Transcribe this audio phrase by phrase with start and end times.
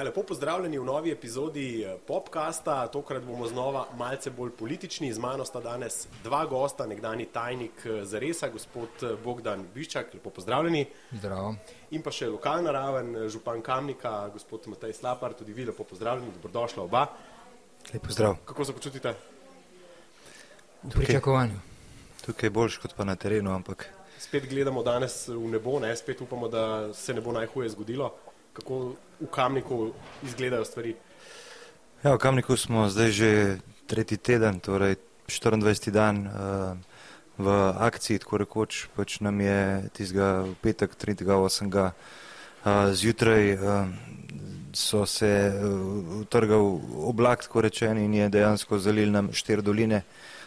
[0.00, 2.86] Ja, lepo pozdravljeni v novi epizodi eh, Popkasta.
[2.88, 5.12] Tokrat bomo znova malce bolj politični.
[5.12, 10.30] Z mano sta danes dva gosta, nekdani tajnik eh, Zaresa, gospod eh, Bogdan Biščak, lepo
[10.30, 10.86] pozdravljeni.
[11.12, 11.52] Zdravo.
[11.90, 16.88] In pa še lokalna raven, župan Kamnika, gospod Matej Slapar, tudi vi lepo pozdravljeni, dobrodošla
[16.88, 17.04] oba.
[17.92, 18.38] Lepo zdrav.
[18.48, 19.14] Kako se počutite?
[20.82, 21.60] V pričakovanju.
[22.24, 23.84] Tukaj je boljš kot pa na terenu, ampak.
[24.18, 25.92] Spet gledamo danes v nebo, ne?
[25.96, 28.14] spet upamo, da se ne bo najhuje zgodilo
[28.52, 30.94] kako v Kamniku izgledajo stvari?
[32.04, 33.30] Ja, v Kamniku smo zdaj že
[33.86, 34.96] tretji teden, torej
[35.28, 35.90] 24.
[35.90, 36.32] dan uh,
[37.38, 37.46] v
[37.78, 41.68] akciji, tako rekoč, pač nam je tistega v petek 3.8.
[41.68, 43.88] Uh, zjutraj uh,
[44.72, 50.02] so se uh, utrgal oblak, tako rečen, in je dejansko zalil nam štiri doline,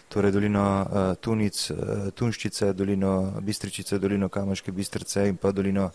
[0.09, 5.91] torej dolino uh, Tunic, uh, Tunščice, dolino Bistričice, dolino Kamaške Bistrice in pa dolino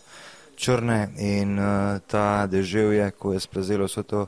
[0.59, 4.25] črne in uh, ta deževje, ko je splazilo vso to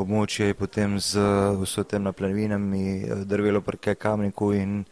[0.00, 1.20] območje, je potem z
[1.60, 4.84] vso tem naplavinami eh, drvelo prke kamniku in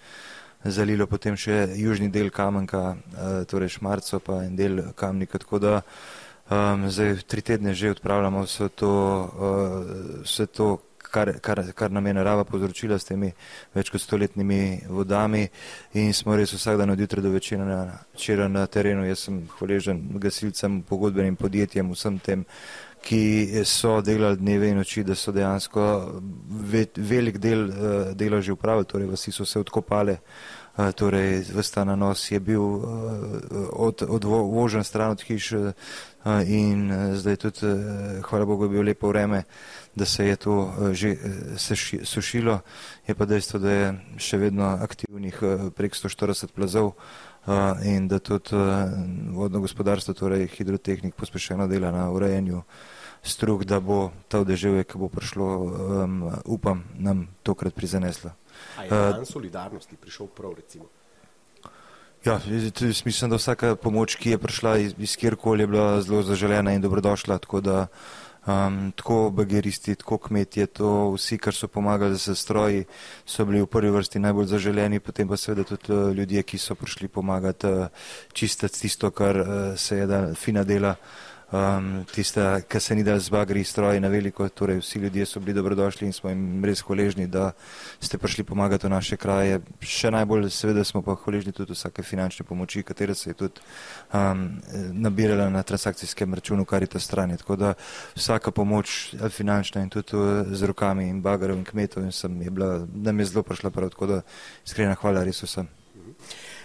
[0.65, 5.75] zalilo potem še južni del kamenka, uh, torej šmarco pa en del kamnika, tako da
[5.81, 10.79] um, zdaj tri tedne že odpravljamo vse to, uh, vse to
[11.15, 13.31] kar, kar, kar nam je narava povzročila s temi
[13.75, 15.45] več kot stoletnimi vodami
[16.01, 17.79] in smo res vsak dan od jutra do večera na,
[18.17, 19.06] včera na terenu.
[19.06, 22.45] Jaz sem hvaležen gasilcem, pogodbenim podjetjem, vsem tem,
[23.05, 25.84] ki so delali dneve in noči, da so dejansko
[26.73, 27.77] ve, velik del uh,
[28.17, 30.17] dela že upravili, torej vsi so se odkopali.
[30.75, 32.83] Uh, torej, vsta na nos je bil uh,
[33.71, 35.53] od, odvožen stran od hiš
[36.49, 37.69] in zdaj tudi,
[38.25, 39.43] hvala Bogu, je bilo lepo vreme,
[39.97, 42.61] da se je to eh, že eh, sušilo,
[43.06, 43.87] je pa dejstvo, da je
[44.19, 46.95] še vedno aktivnih eh, prek 140 plazov
[47.84, 48.56] in da tudi
[49.37, 52.62] vodno gospodarstvo, torej hidrotehnik, pospešeno dela na urejanju
[53.20, 55.49] strug, da bo ta odeževje, ki bo prišlo,
[56.49, 58.32] upam, nam tokrat prizaneslo.
[58.81, 60.88] A je dan solidarnosti prišel prav, recimo?
[62.25, 62.41] Ja,
[63.05, 66.81] mislim, da vsaka pomoč, ki je prišla iz, iz kjerkoli, je bila zelo zaželena in
[66.81, 72.34] dobrodošla, tako da uh, Um, tako bageristi, tako kmetje, to vsi, kar so pomagali z
[72.37, 72.84] stroji,
[73.27, 76.77] so bili v prvi vrsti najbolj zaželeni, potem pa seveda tudi uh, ljudje, ki so
[76.77, 77.87] prišli pomagati uh,
[78.32, 80.97] čistiti tisto, kar uh, se je da fina dela.
[81.53, 85.53] Um, tiste, ki se ni da zbagri stroji na veliko, torej vsi ljudje so bili
[85.55, 87.53] dobrodošli in smo jim res hvaležni, da
[88.00, 89.60] ste prišli pomagati v naše kraje.
[89.81, 93.60] Še najbolj seveda smo pa hvaležni tudi vsake finančne pomoči, katera se je tudi
[94.12, 94.49] um,
[94.93, 97.37] nabirala na transakcijskem računu Karita strani.
[97.37, 97.75] Tako da
[98.16, 100.16] vsaka pomoč finančna in tudi
[100.56, 103.71] z rokami in bagarov in kmetov in sem je bila, da mi je zelo prišla
[103.71, 104.21] prav, tako da
[104.66, 105.84] iskrena hvala res vsem.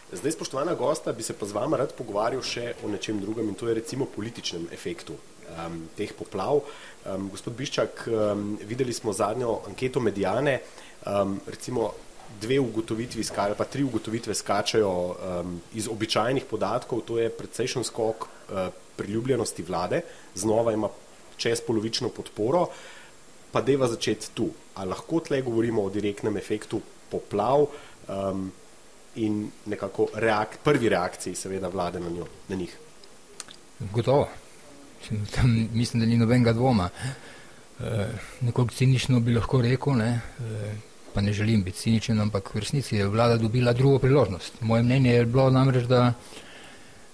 [0.09, 3.55] Zdaj, spoštovana gosta, bi se pa z vama rad pogovarjal še o nečem drugem in
[3.55, 6.63] to je recimo političnem efektu um, teh poplav.
[7.05, 10.55] Um, gospod Biščak, um, videli smo zadnjo anketo medijane,
[11.05, 11.91] um, recimo
[12.41, 18.25] dve ugotovitvi, skaj, pa tri ugotovitve skačajo um, iz običajnih podatkov, to je precejšen skok
[18.25, 20.01] uh, priljubljenosti vlade,
[20.33, 20.89] znova ima
[21.37, 22.65] čez polovično podporo,
[23.53, 24.49] pa deva začeti tu.
[24.73, 26.81] A lahko tle govorimo o direktnem efektu
[27.13, 27.67] poplav?
[28.09, 28.49] Um,
[29.15, 32.77] in nekako reak, prvi reakciji, seveda, vlade na, njo, na njih.
[33.79, 34.27] Gotovo.
[35.35, 36.89] Tam, mislim, da ni nobenega dvoma.
[37.79, 38.07] E,
[38.41, 40.73] nekoliko cinično bi lahko rekel, ne, e,
[41.13, 44.61] pa ne želim biti ciničen, ampak v resnici je vlada dobila drugo priložnost.
[44.61, 46.13] Moje mnenje je bilo namreč, da,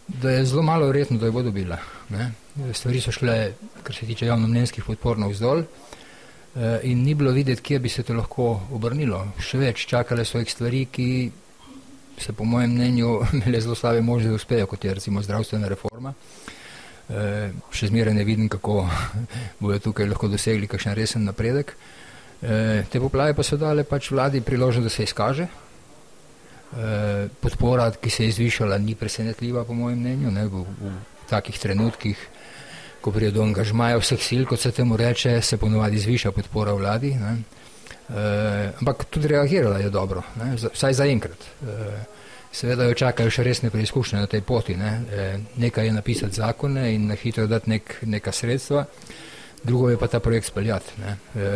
[0.07, 1.77] da je zelo malo verjetno, da jo bo dobila.
[2.09, 2.31] Ne.
[2.73, 5.63] Stvari so šle, kar se tiče javnomnenjskih podpor, navzdol.
[6.55, 9.21] E, in ni bilo videti, kje bi se to lahko obrnilo.
[9.39, 11.09] Še več, čakale so jih stvari, ki
[12.17, 16.13] se po mojem mnenju imele zelo slabe možnosti, da uspejo, kot je recimo zdravstvena reforma.
[17.09, 18.87] E, še zmeraj ne vidim, kako
[19.61, 21.75] bodo tukaj lahko dosegli kakšen resen napredek.
[22.41, 25.47] E, te poplave pa so dale pač vladi priložnost, da se izkaže.
[26.75, 30.95] E, podpora, ki se je zvišala, ni presenetljiva, po mojem mnenju, ne, v, v
[31.29, 32.17] takih trenutkih,
[33.01, 37.13] ko prije do angažmaja vseh sil, kot se temu reče, se ponovadi zviša podpora vladi.
[37.21, 37.37] Ne.
[38.09, 41.41] Eh, ampak tudi reagirala je dobro, ne, vsaj zaenkrat.
[41.41, 42.15] E,
[42.55, 44.75] seveda jo čakajo še resne preizkušnje na tej poti.
[44.79, 44.91] Ne.
[45.09, 45.23] E,
[45.61, 48.85] nekaj je napisati zakone in na hitro dati nek, neka sredstva,
[49.63, 50.99] drugo je pa ta projekt speljati.
[51.01, 51.17] Ne.
[51.33, 51.55] E,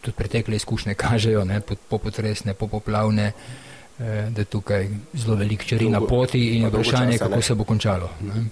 [0.00, 5.64] tudi pretekle izkušnje kažejo, ne, po potresne, po poplavne, e, da je tukaj zelo velik
[5.64, 8.12] čeri na poti in vprašanje, kako se bo končalo.
[8.20, 8.46] Ne.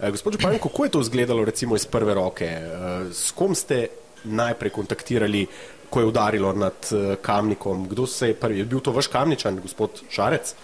[0.00, 2.48] E, gospod Župan, kako je to izgledalo recimo iz prve roke?
[2.48, 2.70] E,
[3.12, 3.86] s kom ste
[4.24, 5.46] najprej kontaktirali
[5.90, 7.88] ko je udarilo nad uh, kamnikom.
[7.88, 8.58] Kdo se je prvi?
[8.58, 10.54] Je bil to vaš kamničan, gospod Šarec?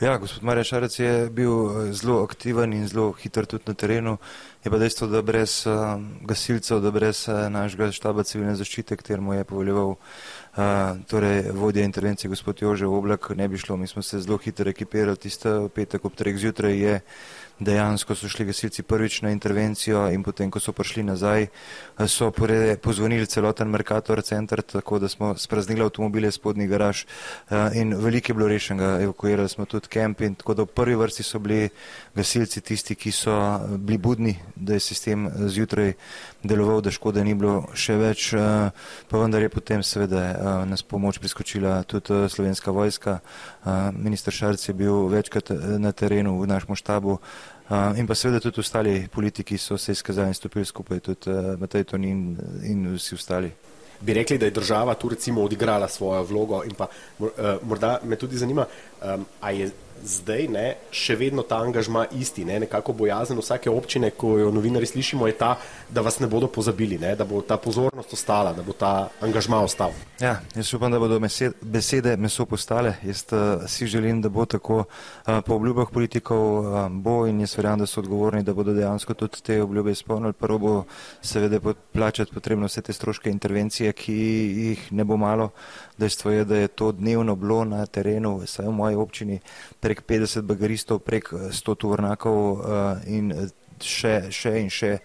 [0.00, 4.16] Ja, gospod Marja Šarec je bil eh, zelo aktiven in zelo hiter tudi na terenu.
[4.64, 9.34] Je pa dejstvo, da brez uh, gasilcev, da brez uh, našega štaba civilne zaščite, ktermu
[9.36, 9.98] je poveljeval uh,
[11.06, 13.76] torej vodja intervencije gospod Jože Oblak, ne bi šlo.
[13.76, 17.00] Mi smo se zelo hitro ekipirali, tiste petek ob treh zjutraj je
[17.58, 21.46] dejansko so šli gasilci prvič na intervencijo in potem, ko so prišli nazaj,
[22.06, 22.32] so
[22.82, 28.34] pozvonili celoten Mercator center, tako da smo spraznili avtomobile spodnji garaž eh, in veliko je
[28.34, 31.68] bilo rešenega, evakuirali smo tudi kemp in tako da v prvi vrsti so bili
[32.14, 33.34] gasilci tisti, ki so
[33.78, 35.92] bili budni, da je sistem eh, zjutraj
[36.42, 38.70] deloval, da škode ni bilo še več, eh,
[39.10, 43.18] pa vendar je potem seveda nas pomoč priskočila tudi slovenska vojska.
[43.92, 47.18] Minister Šarc je bil večkrat na terenu v našem štabu,
[47.64, 51.54] Uh, in pa seveda tudi ostali politiki so se izkazali in stopili skupaj, tudi uh,
[51.60, 53.48] Matej Tonin in vsi ostali.
[54.00, 56.86] Bi rekli, da je država tu recimo odigrala svojo vlogo in pa
[57.18, 57.28] uh,
[57.62, 58.66] morda me tudi zanima,
[59.00, 59.70] um, a je
[60.04, 64.86] zdaj ne, še vedno ta angažma isti, ne, nekako bojazen vsake občine, ko jo novinari
[64.86, 65.54] slišimo, je ta,
[65.90, 69.60] da vas ne bodo pozabili, ne, da bo ta pozornost ostala, da bo ta angažma
[69.64, 69.94] ostal.
[70.20, 71.20] Ja, jaz upam, da bodo
[71.62, 72.94] besede meso postale.
[73.02, 77.56] Jaz uh, si želim, da bo tako uh, po obljubah politikov uh, bo in jaz
[77.56, 80.32] verjamem, da so odgovorni, da bodo dejansko tudi te obljube izpolnili.
[80.32, 80.74] Prvo bo
[81.22, 81.60] seveda
[81.92, 85.50] plačati potrebno vse te stroške intervencije, ki jih ne bo malo.
[85.98, 89.38] Dejstvo je, da je to dnevno bilo na terenu, vsaj v moji občini,
[89.84, 92.58] prek 50 bagaristov, prek 100 eh, tovornakov uh,
[93.04, 93.52] in eh,
[93.84, 94.96] še, še in še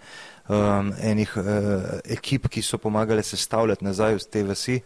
[0.48, 1.44] um, enih uh,
[2.08, 4.78] ekip, ki so pomagali sestavljati nazaj v te vasi.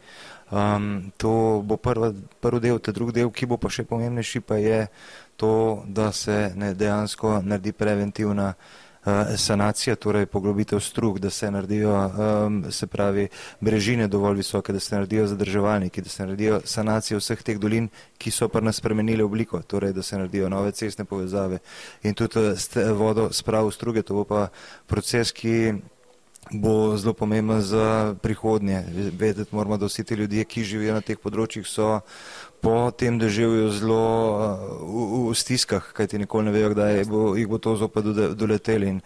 [0.51, 2.11] Um, to bo prva,
[2.43, 4.81] prvi del, te drugi del, ki bo pa še pomembnejši, pa je
[5.39, 8.53] to, da se ne dejansko naredi preventivna
[9.37, 12.11] sanacija, torej poglobitev strug, da se naredijo,
[12.71, 13.29] se pravi,
[13.61, 18.31] brežine dovolj visoke, da se naredijo zadrževalniki, da se naredijo sanacije vseh teh dolin, ki
[18.31, 21.59] so pa nas spremenili obliko, torej da se naredijo nove cestne povezave
[22.03, 24.49] in tudi eh, vodo sprav v struge, to bo pa
[24.87, 25.75] proces, ki
[26.53, 28.85] bo zelo pomemben za prihodnje.
[29.13, 32.01] Vedeti moramo, da vsi ti ljudje, ki živijo na teh področjih, so
[32.65, 34.41] po tem deževju zelo uh,
[34.81, 38.89] v, v stiskah, kajti nikoli ne vejo, kdaj bo, jih bo to zopet doleteli.
[38.89, 38.99] In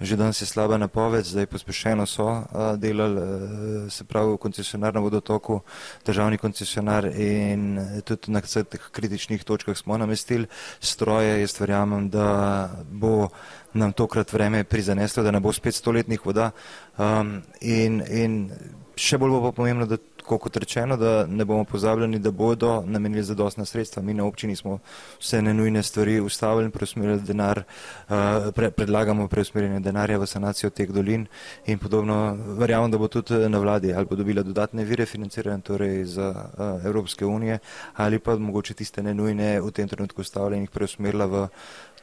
[0.00, 5.04] že danes je slaba napoved, zdaj pospešeno so uh, delali, uh, se pravi, koncesionar na
[5.04, 5.60] vodotoku,
[6.08, 7.76] državni koncesionar in
[8.08, 10.48] tudi na vseh teh kritičnih točkah smo namestili
[10.80, 11.44] stroje.
[11.44, 13.28] Jaz verjamem, da bo
[13.76, 16.50] nam tokrat vreme prizaneslo, da ne bo spet stoletnih voda.
[16.96, 18.48] Um, in, in
[18.96, 22.82] še bolj bo pa pomembno, da tako kot rečeno, da ne bomo pozabljeni, da bodo
[22.86, 24.02] namenili zadostna sredstva.
[24.02, 24.78] Mi na občini smo
[25.20, 27.62] vse nenujne stvari ustavili in preusmerili denar,
[28.08, 28.14] uh,
[28.54, 31.26] pre, predlagamo preusmerjanje denarja v sanacijo teh dolin
[31.66, 32.36] in podobno.
[32.58, 36.86] Verjamem, da bo tudi na vladi ali bo dobila dodatne vire financiranja, torej za uh,
[36.86, 37.58] Evropske unije
[37.94, 41.48] ali pa mogoče tiste nenujne v tem trenutku jih preusmerila v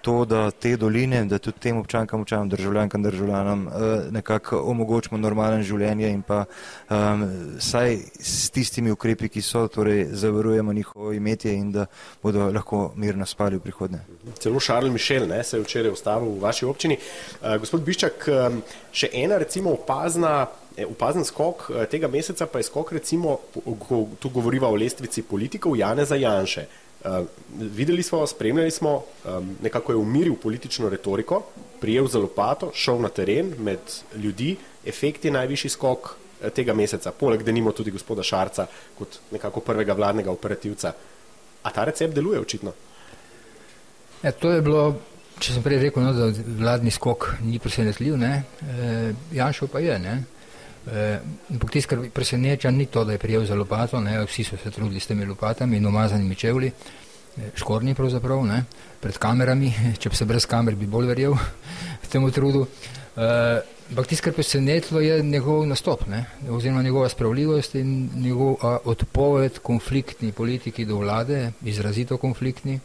[0.02, 3.72] to, da te doline, da tudi tem občankam, občanom, državljankam, državljanom eh,
[4.12, 6.44] nekako omogočimo normalen življenje in pa
[6.90, 7.26] um,
[7.60, 11.86] saj s tistimi ukrepi, ki so, torej zavarujemo njihovo imetje in da
[12.24, 14.00] bodo lahko mirno spali v prihodnje.
[14.40, 16.98] Celo Šarl Mišel ne, se je včeraj ustavil v vaši občini.
[17.42, 18.62] Uh, gospod Biščak, um,
[18.92, 20.48] še ena recimo opazna
[20.80, 23.40] Upazen skok tega meseca pa je skok, recimo,
[24.20, 26.64] tu govoriva o lestvici politikov Janeza Janše.
[27.00, 27.26] Uh,
[27.56, 31.42] videli smo, spremljali smo, um, nekako je umiril politično retoriko,
[31.80, 33.80] prijel za lopato, šel na teren med
[34.16, 39.20] ljudi, efekt je najvišji skok uh, tega meseca, poleg da nimo tudi gospoda Šarca kot
[39.32, 40.92] nekako prvega vladnega operativca.
[41.64, 42.74] A ta recept deluje očitno?
[44.24, 44.84] Ja, to je bilo,
[45.40, 46.28] če sem prej rekel, no, da
[46.60, 50.00] vladni skok ni presenetljiv, e, Janšo pa je.
[50.00, 50.24] Ne?
[50.88, 51.20] Eh,
[51.52, 54.72] ampak tisto, kar preseneča, ni to, da je prijel za lopato, ne, vsi so se
[54.72, 58.64] trudili s temi lopatami in umazanimi čevlji, eh, škorni pravzaprav, ne,
[59.00, 61.36] pred kamerami, če bi se brez kamer bi bolj verjel
[62.12, 62.66] temu trudu.
[63.18, 63.60] Eh,
[63.92, 68.56] ampak tisto, kar presenetilo, je njegov nastop, ne, oziroma njegova spravljivost in njegov
[68.86, 72.80] odpoved konfliktni politiki do vlade, izrazito konfliktni,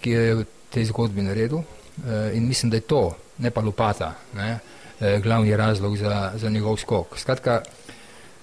[0.00, 1.62] ki je v tej zgodbi naredil.
[2.34, 4.14] In mislim, da je to, ne pa lopata.
[4.34, 4.73] Ne, eh,
[5.22, 7.18] glavni razlog za, za njegov skok.
[7.18, 7.62] Skratka,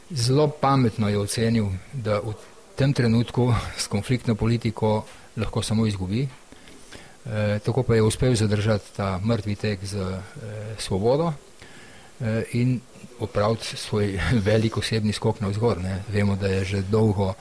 [0.10, 2.34] zelo pametno je ocenil, da v
[2.76, 5.06] tem trenutku s konfliktno politiko
[5.38, 6.28] lahko samo izgubi.
[7.26, 10.22] E, tako pa je uspel zadržati ta mrtvi tek z e,
[10.78, 11.34] svobodo
[12.20, 12.80] e, in
[13.20, 15.78] opraviti svoj velik osebni skok na vzgor.
[15.82, 16.04] Ne.
[16.10, 17.34] Vemo, da je že dolgo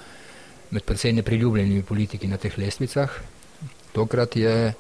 [0.71, 3.11] med predvsej nepriljubljenimi politiki na teh lestvicah.
[3.93, 4.75] Tokrat je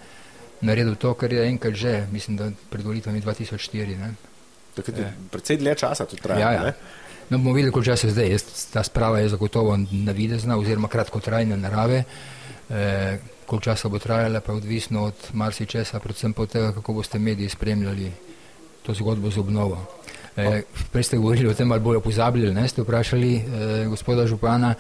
[0.60, 3.98] naredil to, kar je enkrat že, mislim, da pred volitvami 2004.
[3.98, 4.14] Ne.
[4.74, 6.40] Tako je predvsej dlje časa to traja.
[6.40, 6.72] Ja, ja.
[7.30, 8.38] No, bomo videli, koliko časa je zdaj.
[8.72, 12.04] Ta sprava je zagotovo navidezna oziroma kratkotrajne narave.
[12.70, 16.92] E, koliko časa bo trajala, pa je odvisno od marsičesa, predvsem pa od tega, kako
[16.92, 18.12] boste mediji spremljali
[18.82, 19.78] to zgodbo z obnovo.
[20.36, 20.62] E,
[20.92, 23.42] prej ste govorili o tem, ali bojo pozabili, ne ste vprašali e,
[23.88, 24.74] gospoda župana,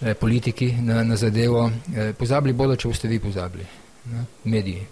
[0.00, 1.70] e, politiki na, na zadevo.
[1.96, 3.64] E, pozabili bodo, če boste vi pozabili,
[4.12, 4.24] ne?
[4.44, 4.86] mediji.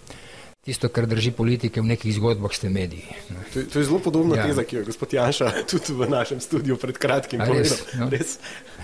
[0.68, 3.08] Tisto, kar drži politike v nekih zgodbah, ste mediji.
[3.54, 4.42] To, to je zelo podobna ja.
[4.44, 7.78] teza, ki jo je gospod Janša tudi v našem studiu pred kratkim povedal.
[7.96, 8.08] No?
[8.12, 8.36] Res?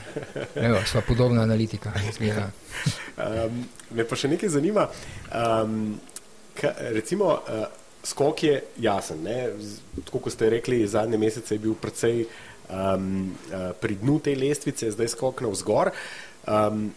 [0.64, 1.92] Evo, sva podobna analitika.
[2.24, 3.60] um,
[3.92, 4.88] me pa še nekaj zanima.
[5.28, 6.00] Um,
[6.56, 7.68] ka, recimo, uh,
[8.00, 9.20] skok je jasen.
[9.20, 9.52] Ne?
[10.08, 14.88] Tako kot ste rekli, zadnje mesece je bil precej um, uh, pri dnu te lestvice,
[14.96, 15.92] zdaj skok na vzgor.
[16.48, 16.94] Um,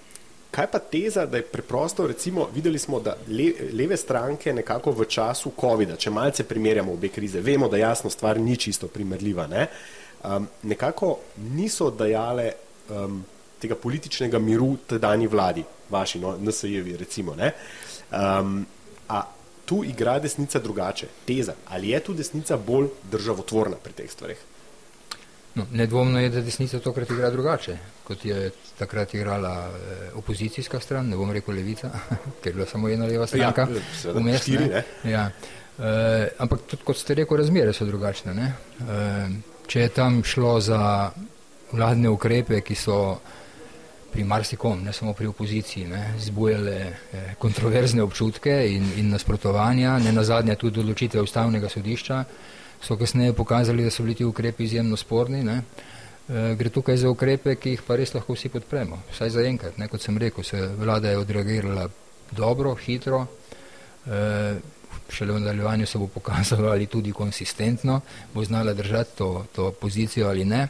[0.52, 5.06] kaj pa teza, da je preprosto, recimo, videli smo, da le, leve stranke nekako v
[5.06, 9.68] času COVID-a, če malce primerjamo obe krize, vemo, da jasno stvar ni čisto primerljiva, ne?
[10.24, 12.52] um, nekako niso dajale
[12.90, 13.24] um,
[13.60, 17.36] tega političnega miru tedajni vladi, vaši, no, NSJ-evi, recimo.
[17.36, 18.66] Um,
[19.10, 19.24] a
[19.66, 21.54] tu igra desnica drugače, teza.
[21.68, 24.38] Ali je tu desnica bolj državotvorna pri teh stvarih?
[25.56, 27.78] No, nedvomno je, da desnica tokrat igra drugače,
[28.08, 31.92] kot je takrat igrala eh, opozicijska stran, ne bom rekel levica,
[32.42, 33.68] ker je bila samo ena leva stranka.
[33.72, 34.84] Ja, vmes, štiri, ne?
[35.04, 35.12] Ne?
[35.12, 35.30] Ja.
[35.78, 38.36] Eh, ampak tudi, kot ste rekel, razmere so drugačne.
[38.38, 39.34] Eh,
[39.68, 40.80] če je tam šlo za
[41.74, 42.98] vladne ukrepe, ki so
[44.14, 46.78] pri marsikom, ne samo pri opoziciji, ne, zbujale
[47.38, 52.22] kontroverzne občutke in, in nasprotovanja, ne na zadnje tudi odločitve ustavnega sodišča,
[52.82, 55.44] so kasneje pokazali, da so bili ti ukrepi izjemno sporni.
[55.44, 55.60] Ne.
[56.30, 59.78] E, gre tukaj za ukrepe, ki jih pa res lahko vsi podpremo, vsaj za enkrat.
[59.80, 61.88] Ne, kot sem rekel, se vlada je odreagirala
[62.36, 63.22] dobro, hitro,
[64.04, 64.58] e,
[65.10, 68.02] šele v nadaljevanju se bo pokazalo ali tudi konsistentno,
[68.34, 70.68] bo znala držati to, to pozicijo ali ne.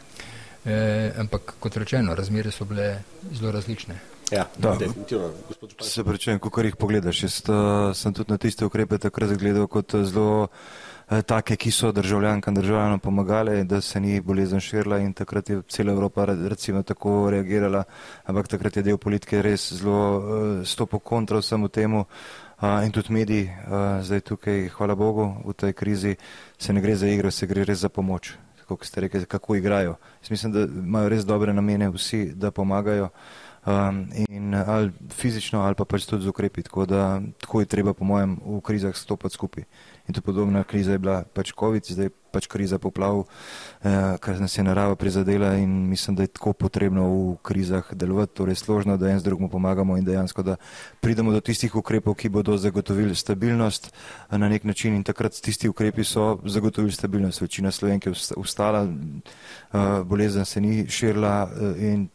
[0.64, 3.98] E, ampak kot rečeno, razmere so bile zelo različne.
[4.30, 5.32] Ja, da, definitivno.
[5.80, 7.22] Se prečujem, ko jih pogledaš.
[7.22, 7.56] Jaz uh,
[7.96, 10.48] sem tudi na tiste ukrepe takrat gledal kot zelo uh,
[11.26, 15.92] take, ki so državljankam državljanom pomagali, da se ni bolezen širila in takrat je cela
[15.92, 17.84] Evropa recimo tako reagirala,
[18.24, 22.04] ampak takrat je del politike res zelo uh, stopo kontra vsemu temu.
[22.60, 26.16] Uh, in tudi mediji, uh, zdaj tukaj, hvala Bogu, v tej krizi
[26.58, 28.34] se ne gre za igro, se gre res za pomoč
[28.68, 29.96] kot ste rekli, kako igrajo.
[30.22, 33.08] Jaz mislim, da imajo res dobre namene vsi, da pomagajo
[33.68, 36.62] um, in ali fizično ali pa pač tudi z ukrepi.
[36.62, 39.64] Tako da tako je treba, po mojem, v krizah stopati skupaj.
[40.08, 43.24] In to podobna kriza je bila pač COVID, zdaj pač kriza poplav,
[43.84, 48.34] eh, kar nas je narava prizadela in mislim, da je tako potrebno v krizah delovati,
[48.34, 50.56] torej složno, da en z drugim pomagamo in dejansko, da
[51.00, 55.68] pridemo do tistih ukrepov, ki bodo zagotovili stabilnost eh, na nek način in takrat tisti
[55.68, 57.40] ukrepi so zagotovili stabilnost.
[57.40, 62.08] Večina slovenke je ustala, eh, bolezen se ni širila eh, in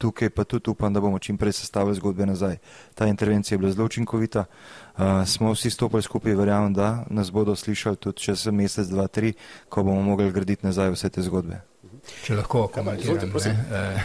[0.00, 2.56] tukaj pa tudi upam, da bomo čim prej sestavili zgodbe nazaj.
[2.94, 7.56] Ta intervencija je bila zelo učinkovita, uh, smo vsi stopili skupaj, verjamem, da nas bodo
[7.56, 9.32] slišali tudi čez mesec, dva, tri,
[9.68, 11.60] ko bomo mogli graditi nazaj vse te zgodbe.
[12.24, 14.04] Če lahko komentiram, eh,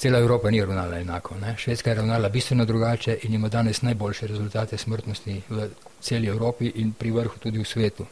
[0.00, 1.36] cela Evropa ni ravnala enako.
[1.40, 1.54] Ne?
[1.58, 5.68] Švedska je ravnala bistveno drugače in ima danes najboljše rezultate smrtnosti v
[6.00, 8.06] celi Evropi in pri vrhu tudi v svetu.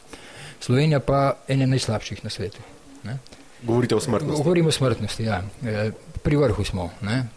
[0.59, 2.61] Slovenija pa ene najslabših na svetu.
[3.03, 3.17] Ne?
[3.63, 4.43] Govorite o smrtnosti?
[4.43, 5.41] Govorimo o smrtnosti, ja.
[6.25, 7.27] Pri vrhu smo, ne,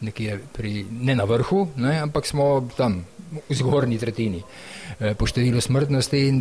[0.56, 3.02] pri, ne na vrhu, ne, ampak smo tam
[3.48, 6.40] v zgornji tretjini e, po številu smrtnosti in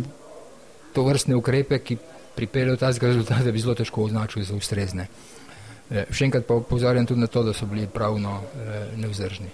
[0.96, 1.98] to vrstne ukrepe, ki
[2.38, 5.08] pripeljejo ta rezultat, bi zelo težko označil za ustrezne.
[5.92, 9.52] E, še enkrat pa upozarjam tudi na to, da so bili pravno e, nevzdržni.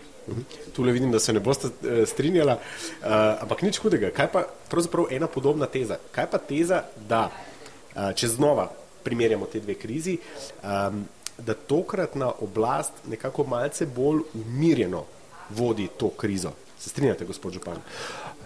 [0.72, 1.68] Tule vidim, da se ne boste
[2.08, 2.54] strinjala,
[3.44, 4.08] ampak nič hudega.
[4.08, 5.98] Kaj pa pravzaprav ena podobna teza?
[6.14, 7.26] Kaj pa teza, da
[7.92, 8.70] če znova
[9.04, 10.16] primerjamo te dve krizi,
[11.38, 15.04] da tokratna oblast nekako malce bolj umirjeno
[15.50, 16.50] vodi to krizo.
[16.78, 17.76] Se strinjate, gospod Župan?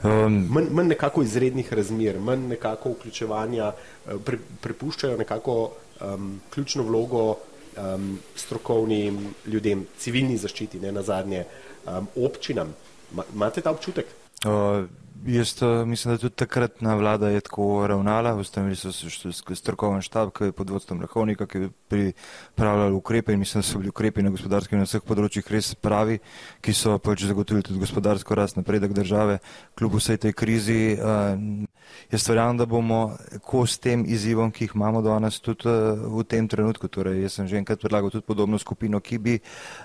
[0.03, 3.73] Um, manj, manj nekako izrednih razmer, manj nekako vključevanja,
[4.07, 11.45] eh, pre, prepuščajo nekako um, ključno vlogo um, strokovnim ljudem, civilni zaščiti, ne na zadnje,
[11.87, 12.75] um, občinam.
[13.13, 14.07] Ma, imate ta občutek?
[14.45, 14.87] Uh,
[15.27, 20.45] Jaz uh, mislim, da tudi takratna vlada je tako ravnala, ustanovili so strokoven štab, ki
[20.45, 24.31] je pod vodstvom Rahovnika, ki je pripravljal ukrepe in mislim, da so bili ukrepi na
[24.31, 26.21] gospodarskem in na vseh področjih res pravi,
[26.63, 29.41] ki so pač zagotovili tudi gospodarsko rast, napredek države,
[29.75, 30.79] kljub vsej tej krizi.
[30.95, 31.67] Uh,
[32.13, 36.47] jaz verjamem, da bomo kos tem izzivom, ki jih imamo danes tudi uh, v tem
[36.49, 36.87] trenutku.
[36.89, 39.39] Torej, jaz sem že enkrat predlagal tudi podobno skupino, ki bi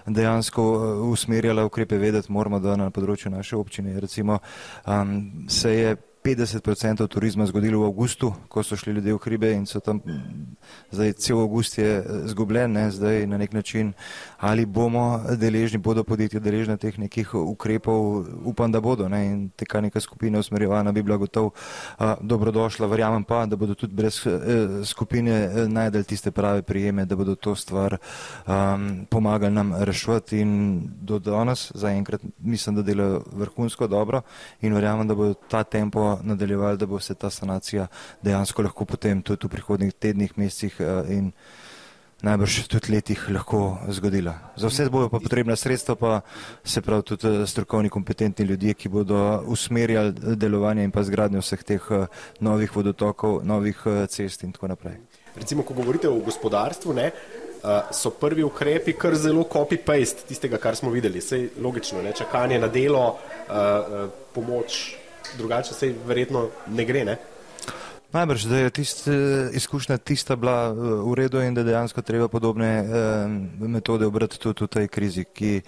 [0.05, 0.63] dejansko
[1.09, 4.39] usmerjala ukrepe vedeti, moramo, da na področju naše občine recimo
[4.85, 9.65] um, se je 50% turizma zgodilo v avgustu, ko so šli ljudje v hribe in
[9.67, 9.99] so tam,
[10.91, 13.93] zdaj cel avgust je zgubljen, ne, zdaj na nek način,
[14.43, 19.79] ali bomo deležni, bodo podjetja deležna teh nekih ukrepov, upam, da bodo ne, in teka
[19.81, 21.53] neka skupina usmerjevana bi bila gotov.
[21.97, 24.33] A, dobrodošla, verjamem pa, da bodo tudi brez e,
[24.83, 30.53] skupine e, najdel tiste prave prijeme, da bodo to stvar um, pomagali nam rešvati in
[31.01, 34.21] do danes, zaenkrat mislim, da delajo vrhunsko dobro
[34.61, 37.87] in verjamem, da bo ta tempo nadaljevali, da bo se ta sanacija
[38.21, 41.31] dejansko lahko potem tudi v prihodnih tednih, mesecih eh, in
[42.23, 44.33] najbrž tudi letih lahko zgodila.
[44.55, 46.21] Za vse bojo pa potrebna sredstva, pa
[46.63, 51.63] se prav tudi eh, strokovni, kompetentni ljudje, ki bodo usmerjali delovanje in pa zgradnjo vseh
[51.63, 52.05] teh eh,
[52.39, 54.97] novih vodotokov, novih cest in tako naprej.
[55.35, 57.11] Recimo, ko govorite o gospodarstvu, ne,
[57.91, 61.21] so prvi ukrepi kar zelo copy-paste tistega, kar smo videli.
[61.21, 63.17] Sej logično, ne, čakanje na delo,
[64.35, 64.95] pomoč
[65.37, 67.05] drugače se verjetno ne gre.
[67.05, 67.17] Ne?
[68.13, 69.07] Najbrž, da je tist,
[69.53, 70.73] izkušnja tista bila eh,
[71.09, 72.87] v redu in da dejansko treba podobne eh,
[73.67, 75.61] metode obrati tudi v tej krizi, ki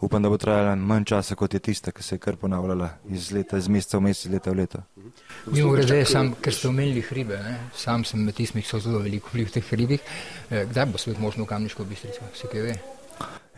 [0.00, 3.30] upam, da bo trajala manj časa, kot je tista, ki se je kar ponavljala iz
[3.32, 4.82] leta, iz meseca v mesec, leta v leto.
[4.98, 5.08] Mhm.
[5.46, 7.56] Mimo grede, sam, ker ste omenili hribe, ne?
[7.74, 10.00] sam sem med tistimi, ki so zelo veliko v teh hribih.
[10.50, 12.76] Eh, kdaj bo svet možno v Kamniško bistrico, se kaj ve?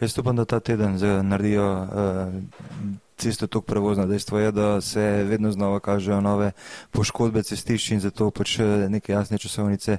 [0.00, 0.94] Jaz upam, da ta teden
[1.26, 4.06] naredijo eh, cesto tako prevozna.
[4.06, 6.52] Dejstvo je, da se vedno znova kažejo nove
[6.90, 9.98] poškodbe cestišč in zato pač eh, neke jasne časovnice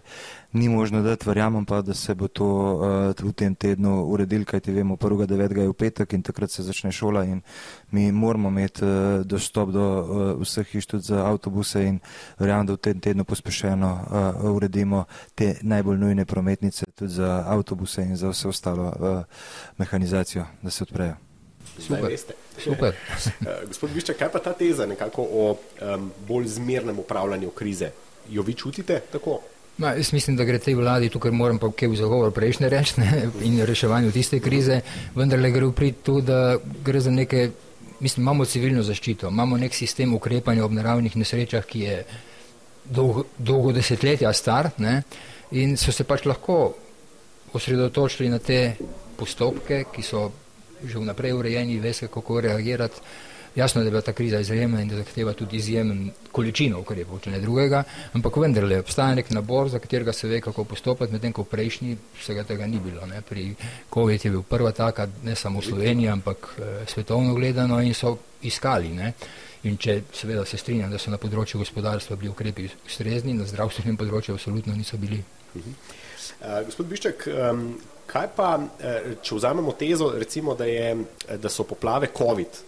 [0.54, 1.28] ni možno dati.
[1.28, 5.58] Verjamem pa, da se bo to uh, v tem tednu uredil, kajti vemo, 1.9.
[5.60, 7.42] je v petek in takrat se začne šola in
[7.92, 12.00] mi moramo imeti uh, dostop do uh, vseh hiš tudi za avtobuse in
[12.40, 18.02] verjamem, da v tem tednu pospešeno uh, uredimo te najbolj nujne prometnice tudi za avtobuse
[18.02, 19.24] in za vse ostalo uh,
[19.78, 21.29] mehanizacijo, da se odprejo.
[21.80, 22.18] Super.
[22.60, 22.96] Super.
[23.48, 27.92] Eh, gospod Biščak, kaj pa ta teza nekako o um, bolj zmernem upravljanju krize?
[28.30, 29.40] Jo vi čutite tako?
[29.80, 33.06] Ma, jaz mislim, da gre tej vladi, tukaj moram pa kaj v zagovor prejšnje reči
[33.48, 34.82] in reševanju tiste krize,
[35.16, 37.50] vendar le gre v prid tu, da gre za neke,
[38.00, 41.96] mislim, imamo civilno zaščito, imamo nek sistem ukrepanja ob naravnih nesrečah, ki je
[42.84, 45.00] dolgo, dolgo desetletja star ne,
[45.56, 46.60] in so se pač lahko
[47.56, 48.76] osredotočili na te
[49.16, 50.28] postopke, ki so
[50.84, 53.02] že vnaprej urejeni, ve se, kako reagirati.
[53.56, 57.32] Jasno, da je bila ta kriza izjemna in da zahteva tudi izjemen količino ukrepov, če
[57.34, 61.44] ne drugega, ampak vendarle obstaja nek nabor, za katerega se ve, kako postopati, medtem ko
[61.44, 63.06] prejšnji vsega tega ni bilo.
[63.10, 63.22] Ne.
[63.22, 63.56] Pri
[63.94, 68.18] COVID je bil prva taka, ne samo v Sloveniji, ampak e, svetovno gledano in so
[68.42, 68.94] iskali.
[68.94, 69.14] Ne.
[69.64, 73.98] In če seveda se strinjam, da so na področju gospodarstva bili ukrepi ustrezni, na zdravstvenem
[73.98, 75.24] področju absolutno niso bili.
[75.56, 75.74] Uh
[76.66, 77.64] gospod Bišček, um,
[78.10, 82.64] Kaj pa, eh, če vzamemo tezo, recimo, da, je, eh, da so poplave COVID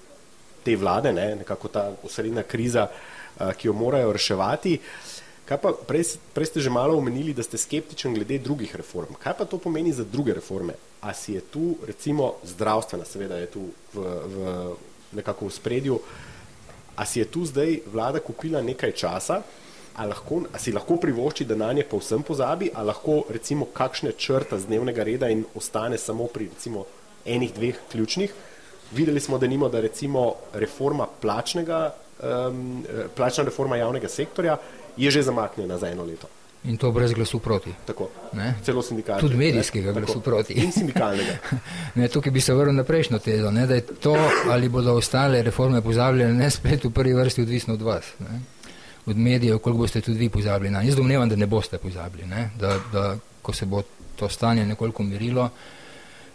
[0.64, 4.78] te vlade, ne, nekako ta osrednja kriza, eh, ki jo morajo reševati.
[5.46, 9.18] Kaj pa, prej, prej ste že malo omenili, da ste skeptičen glede drugih reform.
[9.20, 10.74] Kaj pa to pomeni za druge reforme?
[11.02, 14.38] A si je tu, recimo, zdravstvena, seveda je tu v, v
[15.18, 16.00] nekako v spredju,
[16.96, 19.42] a si je tu zdaj vlada kupila nekaj časa,
[19.96, 24.12] a, lahko, a si lahko privošči, da na nje povsem pozabi, a lahko recimo kakšne
[24.18, 26.86] črta z dnevnega reda in ostane samo pri recimo
[27.26, 28.34] enih, dveh ključnih.
[28.92, 34.58] Videli smo, da nimo, da recimo reforma plačnega, um, plačna reforma javnega sektorja
[34.98, 36.28] je že zamaknjena za eno leto.
[36.64, 37.72] In to brez glasu proti.
[37.86, 38.10] Tako,
[38.64, 39.28] celo sindikalnega.
[39.28, 39.94] Tudi medijskega ne?
[39.94, 40.24] glasu Tako.
[40.24, 40.54] proti.
[40.54, 41.34] In sindikalnega.
[41.96, 44.16] ne, tukaj bi se vrnil na prejšnjo tezo, ne, da je to,
[44.50, 48.14] ali bodo ostale reforme pozabljene, ne spet v prvi vrsti odvisno od vas.
[48.20, 48.42] Ne
[49.06, 50.82] od medijev, koliko boste tudi vi pozabili na.
[50.82, 52.50] Jaz domnevam, da ne boste pozabili, ne?
[52.60, 53.82] Da, da ko se bo
[54.16, 55.50] to stanje nekoliko mirilo,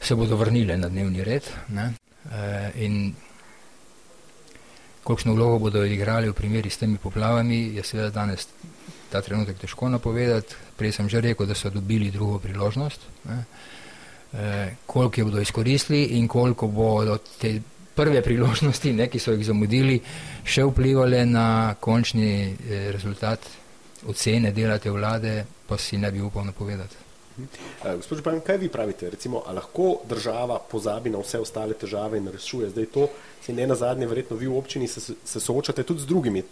[0.01, 1.93] se bodo vrnile na dnevni red ne?
[2.33, 3.15] E, in
[5.07, 8.49] kolikšno vlogo bodo igrali v primeri s temi poplavami, je seveda danes
[9.11, 10.55] ta trenutek težko napovedati.
[10.77, 13.07] Prej sem že rekel, da so dobili drugo priložnost.
[13.25, 13.45] Ne?
[14.33, 17.61] E, koliko je bodo izkoristili in koliko bodo te
[17.97, 19.97] prve priložnosti, ne, ki so jih zamudili,
[20.45, 23.49] še vplivali na končni eh, rezultat
[24.07, 27.03] ocene dela te vlade, pa si ne bi upal napovedati.
[27.37, 29.11] Uh, gospod Župan, kaj vi pravite?
[29.13, 32.71] Recimo, a lahko država pozabi na vse ostale težave in rešuje?
[32.73, 33.09] Zdaj to,
[33.45, 36.43] se ne na zadnje, verjetno vi v občini se, se soočate tudi z drugimi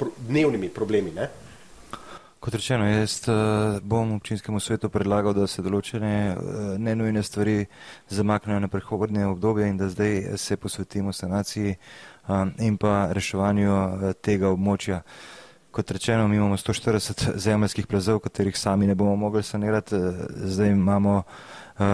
[0.00, 1.28] pro, dnevnimi problemi, ne?
[1.28, 1.49] Uh,
[2.40, 3.34] Kot rečeno, jaz uh,
[3.82, 7.66] bom občinskemu svetu predlagal, da se določene uh, nenujne stvari
[8.08, 13.76] zamaknejo na prihodnje obdobje in da zdaj se posvetimo sanaciji um, in pa reševanju
[14.24, 15.02] tega območja.
[15.70, 20.00] Kot rečeno, mi imamo 140 zemljskih plazov, katerih sami ne bomo mogli sanirati.
[20.48, 21.84] Zdaj imamo uh,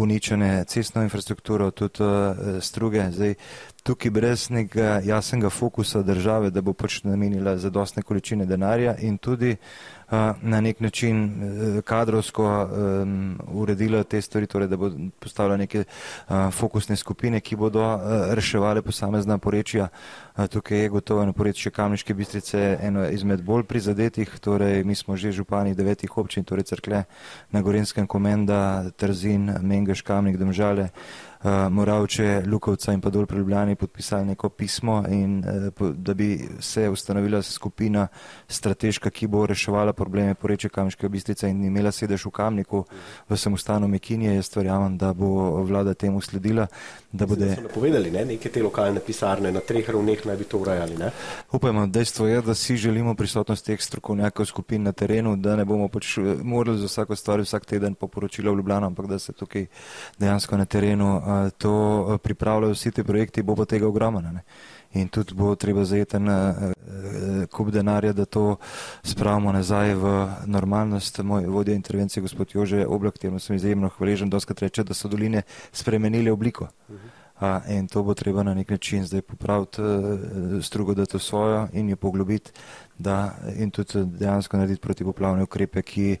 [0.00, 3.04] uničene cestno infrastrukturo, tudi uh, struge.
[3.12, 3.34] Zdaj,
[3.82, 9.56] tukaj brez nekega jasnega fokusa države, da bo pač namenila zadostne količine denarja in tudi
[9.56, 15.84] uh, na nek način uh, kadrovsko um, uredila te stvari, torej da bo postavila neke
[15.84, 18.00] uh, fokusne skupine, ki bodo uh,
[18.34, 19.88] reševali posamezna porečja.
[20.36, 25.16] Uh, tukaj je gotovo na porečju Kamniške bistrice eno izmed bolj prizadetih, torej mi smo
[25.16, 27.04] že župani devetih občin, torej Crkle,
[27.50, 30.82] na Gorenskem komenda, Trzin, Mengeš, Kamnik, Domžale.
[30.82, 35.38] Eh, Moravče, Lukovca in pa dol pri Ljubljani podpisali neko pismo in
[35.80, 38.08] uh, da bi se ustanovila skupina
[38.48, 42.84] strateška, ki bo reševala probleme poreče Kamniške bistrice in imela sedež v Kamniku
[43.28, 44.34] v samostanu Mekinje.
[44.34, 46.66] Jaz verjamem, da bo vlada temu sledila.
[47.12, 48.24] Da bodo napovedali ne?
[48.24, 50.98] neke te lokalne pisarne na treh ravneh naj bi to urajali.
[50.98, 51.10] Ne?
[51.52, 55.88] Upajmo, dejstvo je, da si želimo prisotnost teh strokovnjakov skupin na terenu, da ne bomo
[55.88, 59.66] pač eh, morali za vsako stvar vsak teden poporočila v Ljubljano, ampak da se tukaj
[60.18, 64.40] dejansko na terenu to pripravljajo vsi ti projekti, bo pa tega ogromno.
[64.92, 68.56] In tudi bo treba zajeti uh, kup denarja, da to
[69.02, 71.22] spravimo nazaj v normalnost.
[71.22, 75.42] Moj vodja intervencije, gospod Jože Oblak, temu sem izjemno hvaležen, doskrat reče, da so doline
[75.72, 76.68] spremenili obliko.
[76.88, 76.98] Uh,
[77.68, 79.82] in to bo treba na nek način zdaj popraviti,
[80.62, 82.50] strugo dati v svojo in jo poglobiti,
[82.98, 86.16] da in tudi dejansko narediti protipoplavne ukrepe, ki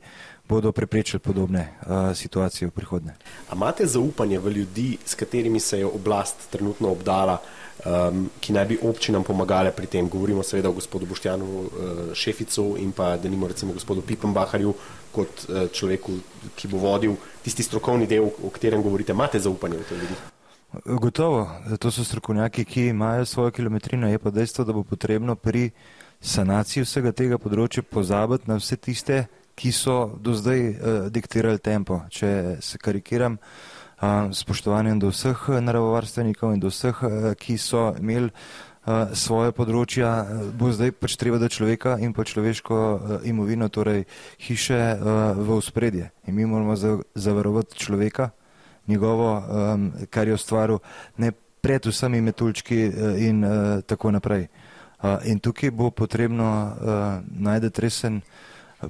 [0.50, 3.14] bodo preprečili podobne uh, situacije v prihodnje.
[3.48, 7.38] A imate zaupanje v ljudi, s katerimi se je oblast trenutno obdala,
[7.86, 10.08] um, ki naj bi občinam pomagale pri tem?
[10.10, 11.70] Govorimo seveda o gospodu Boštjanu uh,
[12.14, 14.74] Šeficu in pa denimo recimo gospodu Pipenbaharju
[15.14, 16.18] kot uh, človeku,
[16.58, 19.14] ki bo vodil tisti strokovni del, o katerem govorite.
[19.14, 20.20] Imate zaupanje v te ljudi?
[20.86, 25.70] Gotovo, to so strokovnjaki, ki imajo svojo kilometrino, je pa dejstvo, da bo potrebno pri
[26.20, 29.24] sanaciji vsega tega področja pozabiti na vse tiste
[29.60, 30.74] ki so do zdaj uh,
[31.12, 32.00] diktirali tempo.
[32.08, 38.32] Če se karikiram, uh, spoštovanjem do vseh naravovarstvenikov in do vseh, uh, ki so imeli
[38.32, 40.24] uh, svoje področja,
[40.56, 44.06] bo zdaj pač treba, da človeka in pa človeško uh, imovino, torej
[44.40, 46.08] hiše, uh, v uspredje.
[46.24, 46.76] In mi moramo
[47.14, 48.30] zavarovati človeka,
[48.88, 50.80] njegovo, um, kar je ustvaril,
[51.20, 54.48] ne pred vsemi metulčki uh, in uh, tako naprej.
[55.00, 58.22] Uh, in tukaj bo potrebno uh, najti resen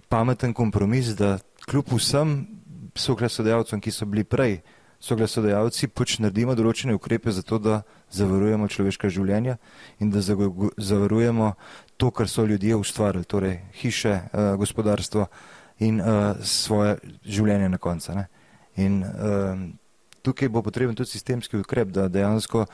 [0.09, 2.46] pameten kompromis, da kljub vsem
[2.94, 4.61] soglasodajalcem, ki so bili prej
[5.00, 7.81] soglasodajalci, pač naredimo določene ukrepe za to, da
[8.12, 9.57] zavarujemo človeška življenja
[10.00, 11.55] in da zavarujemo
[11.96, 15.26] to, kar so ljudje ustvarili, torej hiše, uh, gospodarstvo
[15.81, 18.14] in uh, svoje življenje na konca.
[18.14, 18.26] Ne.
[18.76, 19.64] In uh,
[20.22, 22.66] tukaj bo potreben tudi sistemski ukrep, da dejansko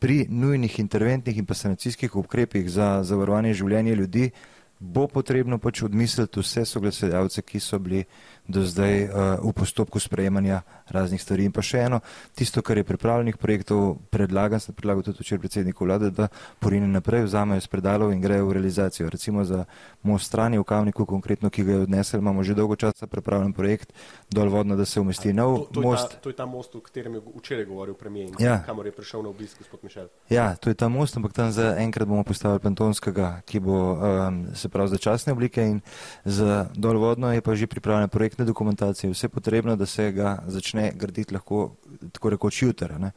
[0.00, 4.30] pri nujnih interventnih in pa sanacijskih ukrepih za zavarovanje življenja ljudi
[4.78, 8.04] bo potrebno pač odmisliti vse soglasodajalce, ki so bili
[8.48, 9.10] do zdaj uh,
[9.42, 11.44] v postopku sprejemanja raznih stvari.
[11.44, 12.00] In pa še eno,
[12.34, 16.28] tisto, kar je pripravljenih projektov, predlagam, sem predlagal tudi včeraj predsedniku vlade, da
[16.62, 19.10] porine naprej vzamejo iz predalov in grejo v realizacijo.
[19.10, 19.64] Recimo za
[20.02, 23.92] most strani v Kavniku, konkretno, ki ga je odnesel, imamo že dolgo časa pripravljen projekt,
[24.30, 26.12] dol vodno, da se umesti nov to, to most.
[26.12, 28.62] Je ta, to je ta most, o katerem je včeraj govoril premijer ja.
[28.66, 30.08] kamor je prišel na obisk gospod Mišel.
[30.30, 34.46] Ja, to je ta most, ampak tam za enkrat bomo postavili pantonskega, ki bo um,
[34.54, 35.80] se prav začasne oblike in
[36.24, 40.92] za dol vodno je pa že pripravljena projektna dokumentacija, vse potrebno, da se ga začne
[40.94, 41.76] graditi lahko
[42.12, 43.10] tako rekoč jutra.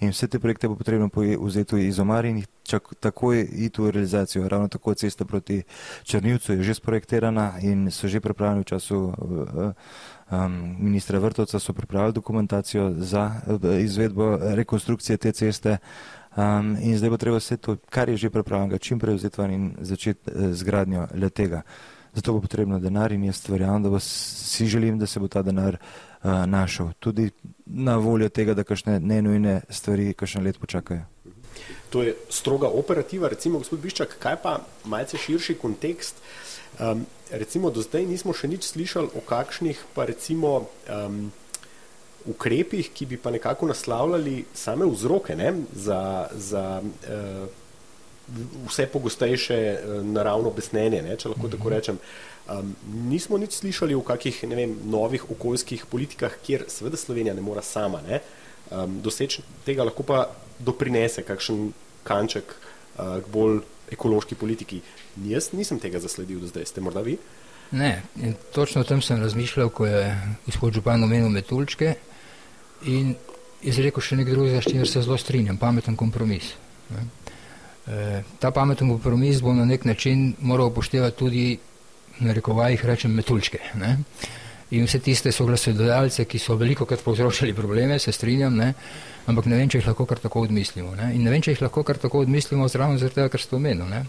[0.00, 1.08] In vse te projekte bo potrebno
[1.40, 4.48] vzeti iz omar in jih čak, takoj iti v realizacijo.
[4.48, 5.62] Ravno tako cesta proti
[6.04, 9.72] Črnivcu je že sprojektirana in so že pripravljeni v času uh,
[10.30, 15.78] um, ministra Vrtovca, so pripravili dokumentacijo za uh, izvedbo rekonstrukcije te ceste.
[16.36, 19.50] Um, in zdaj bo treba vse to, kar je že pripravljeno, čim prej vzeti van
[19.50, 21.62] in začeti uh, z gradnjo le tega.
[22.16, 25.76] Zato bo potrebno denar in jaz verjamem, da si želim, da se bo ta denar
[25.76, 26.88] uh, našel.
[27.00, 27.30] Tudi
[27.66, 31.04] na voljo tega, da kakšne nenujne stvari kakšne let počakajo.
[31.90, 36.24] To je stroga operativa, recimo gospod Biščak, kaj pa malce širši kontekst.
[36.80, 41.30] Um, recimo do zdaj nismo še nič slišali o kakšnih pa recimo um,
[42.28, 47.46] ukrepih, ki bi pa nekako naslavljali same vzroke ne, za, za uh,
[48.66, 52.00] vse pogostejše uh, naravno besnenje, ne, če lahko tako rečem.
[52.46, 52.74] Um,
[53.10, 58.02] nismo nič slišali o kakih vem, novih okoljskih politikah, kjer seveda Slovenija ne mora sama
[58.06, 58.20] ne,
[58.70, 60.26] um, doseči tega, lahko pa
[60.58, 61.72] doprinese kakšen
[62.06, 63.62] kanček uh, k bolj
[63.94, 64.80] ekološki politiki.
[65.26, 67.16] Jaz nisem tega zasledil do zdaj, ste morda vi?
[67.70, 70.02] Ne, in točno o tem sem razmišljal, ko je
[70.46, 71.96] gospod Župan omenil metulčke
[72.86, 73.14] in
[73.66, 76.52] izrekel še nekaj drugega, s čimer se zelo strinjam, pameten kompromis.
[77.86, 81.58] E, ta pameten kompromis bo na nek način moral upoštevati tudi,
[82.20, 83.58] na rekovajih rečem, metulčke.
[83.74, 83.96] Ne?
[84.70, 88.72] in vse tiste soglasodajalce, ki so veliko krat povzročali probleme, se strinjam, ne?
[89.26, 90.94] ampak ne vem, če jih lahko kar tako odmislimo.
[90.98, 91.12] Ne?
[91.14, 94.02] In ne vem, če jih lahko kar tako odmislimo zraven zaradi tega, kar ste omenili.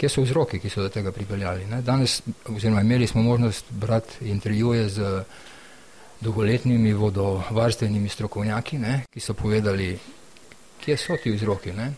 [0.00, 1.66] Kje so vzroki, ki so do tega pripeljali?
[1.68, 1.82] Ne?
[1.84, 5.10] Danes, oziroma imeli smo možnost brati intervjuje z
[6.22, 9.02] dolgoletnimi vodovarstvenimi strokovnjaki, ne?
[9.12, 9.92] ki so povedali,
[10.80, 11.76] kje so ti vzroki.
[11.76, 11.92] Ne?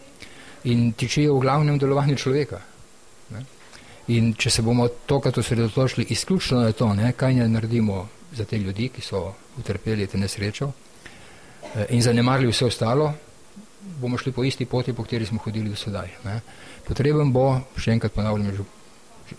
[0.65, 2.61] In tičijo v glavnem delovanju človeka.
[3.31, 3.45] Ne?
[4.17, 8.59] In če se bomo tokrat osredotočili izključno na to, ne, kaj ne naredimo za te
[8.59, 13.13] ljudi, ki so utrpeli te nesrečo eh, in zanemarili vse ostalo,
[14.01, 16.09] bomo šli po isti poti, po kateri smo hodili do sedaj.
[16.25, 16.41] Ne.
[16.85, 18.65] Potreben bo, še enkrat ponavljam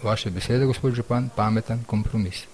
[0.03, 2.45] vaše besede, gospod Župan, pameten kompromis.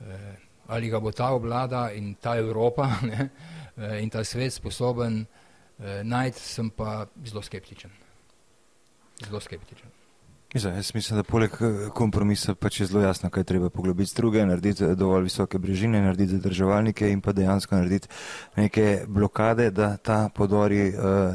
[0.00, 0.36] Eh,
[0.68, 3.28] ali ga bo ta oblada in ta Evropa ne,
[3.76, 5.24] eh, in ta svet sposoben
[6.04, 7.90] najti, sem pa zelo skeptičen.
[9.24, 9.99] Zelo skeptičen.
[10.54, 14.46] Mislim, jaz mislim, da poleg eh, kompromisa pač je zelo jasno, kaj treba poglobiti struge,
[14.46, 18.08] narediti dovolj visoke brežine, narediti zadrževalnike in pa dejansko narediti
[18.56, 20.94] neke blokade, da ta podori uh,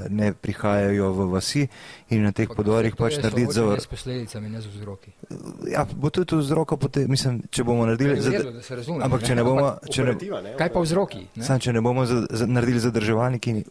[0.10, 1.68] ne prihajajo v vasi
[2.10, 3.80] in na teh podorih pač narediti zavor.
[3.82, 5.12] S posledicami, ne z vzroki.
[5.72, 8.20] Ja, bo tudi vzroko, pote, mislim, če bomo naredili.
[8.22, 8.34] Zad...
[8.34, 9.72] Redu, razumem, ampak če ne bomo.
[9.92, 10.18] Če ne,
[10.60, 11.24] kaj pa vzroki?
[11.40, 13.64] Sam, če ne bomo za, za, naredili zadrževalnike in,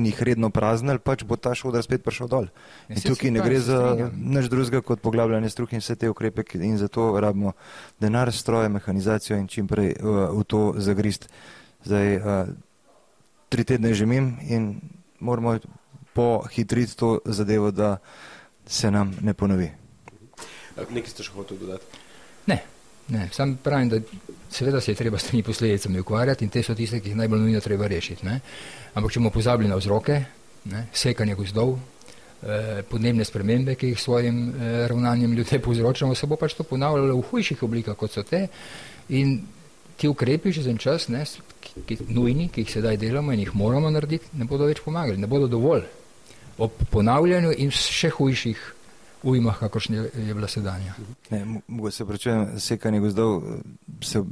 [0.00, 2.48] in jih redno praznili, pač bo ta šodar spet prišel dol.
[2.88, 3.78] In tukaj ne gre za
[4.16, 7.52] nič drugega drugega kot poglabljanje struk in vse te ukrepe in zato rabimo
[8.00, 11.28] denar, stroje, mehanizacijo in čim prej uh, v to zagrist.
[11.84, 12.48] Zdaj, uh,
[13.48, 14.80] tri tedne žemim in
[15.20, 15.58] moramo
[16.12, 17.98] pohitriti to zadevo, da
[18.66, 19.70] se nam ne ponovi.
[20.90, 21.84] Nekaj ste še hoteli dodati?
[22.46, 22.62] Ne,
[23.08, 23.28] ne.
[23.32, 23.98] sam pravim, da
[24.50, 27.40] seveda se je treba s temi posledicami ukvarjati in te so tiste, ki jih najbolj
[27.40, 28.26] nujno treba rešiti.
[28.26, 28.40] Ne.
[28.94, 30.24] Ampak če bomo pozabili na vzroke,
[30.64, 31.78] ne, sekanje gozdov,
[32.90, 37.26] podnebne spremembe, ki jih svojim eh, ravnanjem ljudje povzročamo, se bo pač to ponavljalo v
[37.30, 38.46] hujših oblikah, kot so te.
[39.08, 39.40] In
[39.96, 41.24] ti ukrepi že za en čas, ne,
[41.86, 45.26] ki, nujni, ki jih sedaj delamo in jih moramo narediti, ne bodo več pomagali, ne
[45.26, 45.86] bodo dovolj
[46.58, 48.62] ob ponavljanju in še hujših
[49.22, 50.94] ujmah, kakršne je bila sedanja.
[51.30, 53.42] Ne, mogo se pričujem, sekanje gozdov
[54.02, 54.22] se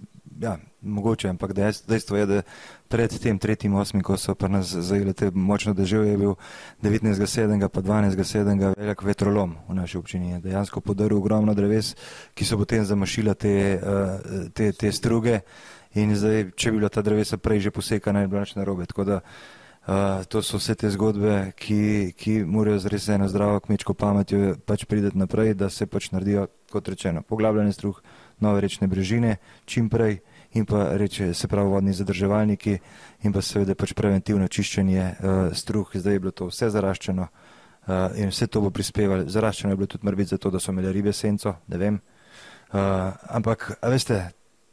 [0.41, 1.53] ja, mogoče, ampak
[1.87, 2.43] dejstvo je, da
[2.89, 6.35] pred tem tretjim osmim, ko so pa nas zajeli te močno deževje, je bil
[6.83, 7.69] 19.7.
[7.69, 8.75] pa 12.7.
[8.77, 10.31] velik vetrolom v naši občini.
[10.31, 11.95] Je dejansko podaril ogromno dreves,
[12.35, 15.41] ki so potem zamašila te, eh, te, te struge
[15.95, 18.87] in zdaj, če bi bila ta drevesa prej že posekana, je bilo nič narobe.
[18.87, 19.21] Tako da
[19.87, 24.57] uh, to so vse te zgodbe, ki, ki morajo z res eno zdravo kmečko pametjo
[24.67, 28.03] pač prideti naprej, da se pač naredijo, kot rečeno, poglabljanje struh,
[28.41, 30.21] nove rečne brežine, čim prej
[30.57, 32.79] in pa reče, se pravi vodni zadrževalniki
[33.23, 35.91] in pa seveda pač preventivno čiščenje uh, struh.
[35.95, 39.29] Zdaj je bilo to vse zaraščeno uh, in vse to bo prispevalo.
[39.29, 42.01] Zaraščeno je bilo tudi morbiti zato, da so imeli ribe senco, ne vem.
[42.73, 44.23] Uh, ampak, veste,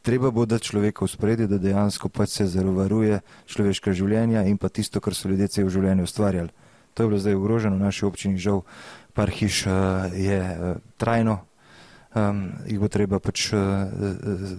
[0.02, 4.69] treba bo dati človeka v spredi, da dejansko pač se zavaruje človeška življenja in pa
[4.69, 6.52] tisto, kar so ljudje cel življenje ustvarjali.
[6.93, 8.62] To je bilo zdaj ogroženo v naši občini, žal
[9.13, 11.41] par hiš uh, je uh, trajno
[12.15, 13.60] um, jih bo treba pač uh,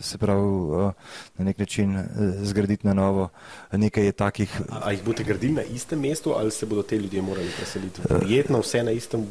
[0.00, 0.92] se pravi uh,
[1.38, 2.04] na nek način uh,
[2.42, 3.28] zgraditi na novo.
[3.72, 4.60] Nekaj je takih.
[4.68, 8.02] A, a jih boste gradili na istem mestu ali se bodo te ljudje morali preseliti?
[8.08, 9.26] Prijetno vse na istem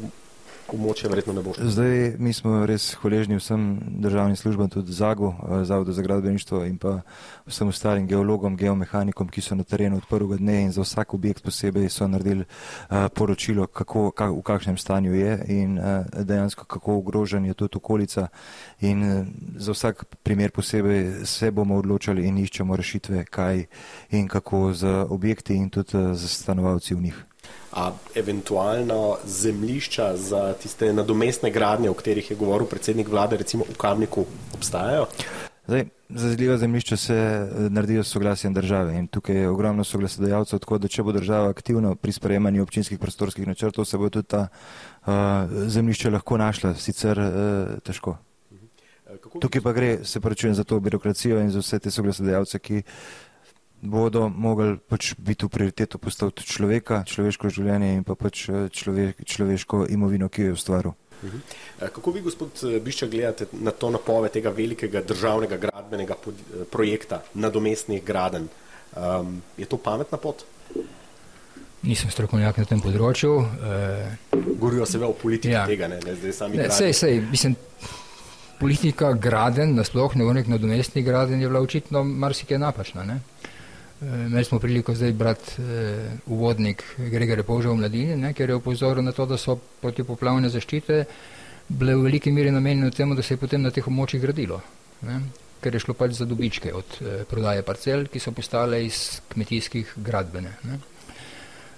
[0.72, 1.52] območje verjetno ne bo.
[1.58, 3.64] Zdaj mi smo res hvaležni vsem
[4.04, 7.00] državnim službam, tudi ZAGU, eh, Zavodu za gradbeništvo in pa
[7.46, 11.42] vsem ostalim geologom, geomehanikom, ki so na terenu od prvega dne in za vsak objekt
[11.44, 16.96] posebej so naredili uh, poročilo, kako, kak, v kakšnem stanju je in uh, dejansko kako
[16.96, 18.28] ogrožen je tudi okolica
[18.80, 23.66] in uh, za vsak primer posebej se bomo odločali in iščemo rešitve, kaj
[24.10, 27.24] in kako z objekti in tudi z stanovalci v njih
[27.72, 33.76] a eventualno zemlišča za tiste nadomestne gradnje, o katerih je govoril predsednik vlade, recimo v
[33.76, 35.06] Kamniku, obstajajo?
[35.66, 40.78] Zdaj, zazljiva zemljišča se eh, naredijo s soglasjem države in tukaj je ogromno soglasodajalcev, tako
[40.78, 45.12] da če bo država aktivna pri sprejemanju občinskih prostorskih načrtov, se bo tudi ta uh,
[45.66, 48.18] zemljišča lahko našla, sicer uh, težko.
[49.22, 52.82] Kako tukaj pa gre, se pravičujem, za to birokracijo in za vse te soglasodajalce, ki
[53.84, 59.24] bodo mogli pač biti v prioriteto postaviti človeka, človeško življenje in pa pač eh, človek,
[59.28, 60.94] človeško imovino, ki jo je ustvaril.
[61.20, 61.38] Mhm.
[61.80, 66.16] Eh, kako vi, gospod eh, Bišča, gledate na to napove tega velikega državnega gradbenega
[66.72, 68.48] projekta, nadomestnih graden?
[68.94, 70.44] Um, je to pametna pot?
[71.84, 73.32] Nisem strokovnjak na tem področju.
[73.42, 74.36] E...
[74.54, 75.66] Govorijo se v politiki ja.
[75.68, 76.56] tega, ne, ne zdaj sami.
[76.62, 77.58] Ne, sej, sej, mislim,
[78.60, 83.04] politika graden, nasploh ne v nek nadomestni graden, je bila očitno marsikaj napačna.
[83.04, 83.18] Ne?
[84.04, 88.56] Eh, imeli smo priliko zdaj brati eh, uvodnik Gregorja Poža v mladini, ne, ker je
[88.56, 91.04] upozoril na to, da so protipoplavne zaščite
[91.68, 94.60] bile v veliki meri namenjene temu, da se je potem na teh območjih gradilo.
[95.04, 95.22] Ne.
[95.64, 99.94] ker je šlo pač za dobičke od eh, prodaje parcel, ki so postale iz kmetijskih
[99.96, 100.52] gradbene.
[100.68, 100.78] Ne.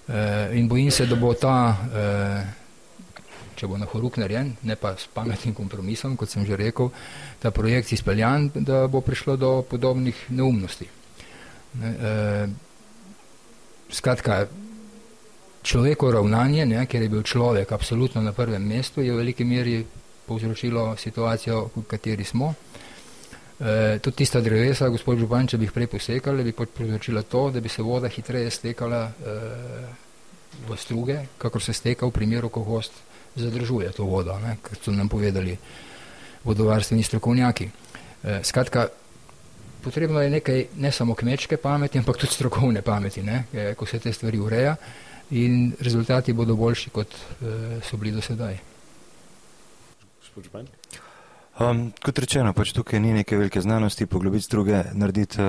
[0.08, 1.54] Eh, in bojim se, da bo ta,
[1.94, 2.42] eh,
[3.54, 6.90] če bo na horuk narejen, ne pa s pametnim kompromisom, kot sem že rekel,
[7.38, 10.90] ta projekt izpeljan, da bo prišlo do podobnih neumnosti.
[11.80, 12.48] Ne, eh,
[13.90, 14.46] skratka,
[15.66, 19.80] človeko ravnanje, ne, ker je bil človek absolutno na prvem mestu, je v veliki meri
[20.26, 22.54] povzročilo situacijo, v kateri smo.
[23.58, 27.60] E, tudi tista drevesa, gospod Župan, če bi jih prej posekali, bi povzročila to, da
[27.60, 29.36] bi se voda hitreje stekala e,
[30.68, 32.92] v struge, kakor se steka v primeru, ko gost
[33.36, 35.56] zadržuje to vodo, ne, kot so nam povedali
[36.44, 37.66] vodovarstveni strokovnjaki.
[37.66, 38.88] E, skratka,
[39.86, 43.44] potrebno je nekaj ne samo kmečke pameti, ampak tudi strokovne pameti, ne,
[43.78, 44.74] ko se te stvari ureja
[45.30, 48.58] in rezultati bodo boljši, kot uh, so bili do sedaj.
[51.56, 55.40] Um, kot rečeno, pač tukaj ni neke velike znanosti, poglobiti druge, narediti.
[55.40, 55.46] Uh,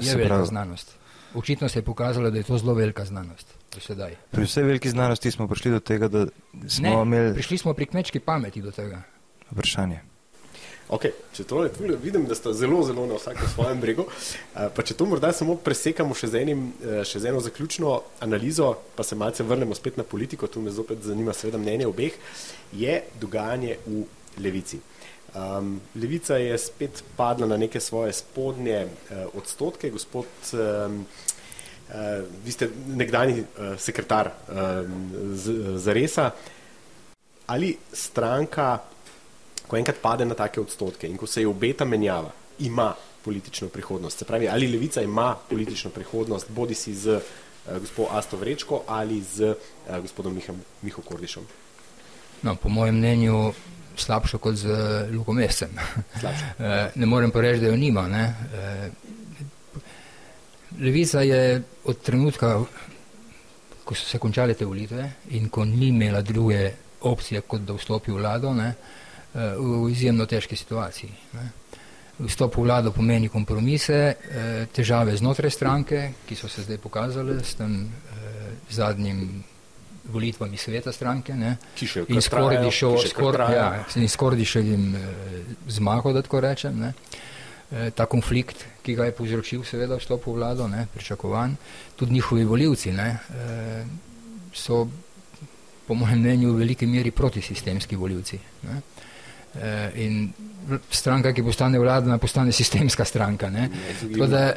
[0.00, 0.46] je velika prav...
[0.46, 0.94] znanost.
[1.36, 4.14] Očitno se je pokazalo, da je to zelo velika znanost do sedaj.
[4.30, 6.26] Pri vsej veliki znanosti smo prišli do tega, da
[6.68, 7.34] smo ne, imeli.
[7.34, 9.02] Prišli smo pri kmečki pameti do tega.
[9.50, 10.00] Vprašanje.
[10.86, 14.04] Okay, če to le tule, vidim, da ste zelo, zelo na vsakem svojem bregu.
[14.54, 18.68] Pa če to morda samo presekamo še z, enim, e, še z eno zaključno analizo,
[18.94, 22.14] pa se malce vrnemo spet na politiko, tu me zopet zanima seveda mnenje obeh,
[22.70, 24.04] je dogajanje v
[24.46, 24.78] levici.
[25.36, 29.90] Um, levica je spet padla na neke svoje spodnje uh, odstotke.
[29.90, 35.08] Gospod, um, uh, vi ste nekdani uh, sekretar um,
[35.82, 36.30] za resa.
[37.50, 38.76] Ali stranka
[39.66, 44.18] ko enkrat pade na take odstotke in ko se je obeta menjava, ima politično prihodnost.
[44.18, 47.22] Se pravi, ali levica ima politično prihodnost, bodi si z uh,
[47.80, 49.56] gospod Asto Vrečko ali z uh,
[49.98, 51.44] gospodom Mihem, Miho Kordišom.
[52.42, 53.52] No, po mojem mnenju
[53.96, 54.66] slabšo kot z.
[54.66, 55.08] Eh,
[57.00, 58.08] ne morem pa reči, da jo nima.
[58.08, 58.34] Ne?
[60.80, 62.60] Levica je od trenutka,
[63.84, 68.12] ko so se končale te volitve in ko ni imela druge opcije, kot da vstopi
[68.12, 69.05] v vlado, ne, uh,
[69.36, 71.10] v izjemno težki situaciji.
[71.36, 71.50] Ne.
[72.16, 77.54] Vstop v vlado pomeni kompromise, eh, težave znotraj stranke, ki so se zdaj pokazale s
[77.54, 79.44] tem eh, zadnjim
[80.08, 81.56] volitvami sveta stranke ne.
[82.08, 82.20] in
[84.08, 86.80] skordiševim ja, eh, zmago, da tako rečem.
[86.80, 86.92] Ne.
[87.66, 91.56] Ta konflikt, ki ga je povzročil seveda vstop v vlado, ne, pričakovan,
[91.98, 93.18] tudi njihovi voljivci ne,
[94.54, 94.86] so
[95.86, 98.38] po mojem mnenju v veliki meri protisistemski voljivci.
[98.62, 98.80] Ne.
[99.62, 100.32] Eh, in
[100.90, 103.50] stranka, ki postane vladna, postane sistemska stranka.
[103.50, 103.68] Ne?
[104.00, 104.52] Tako da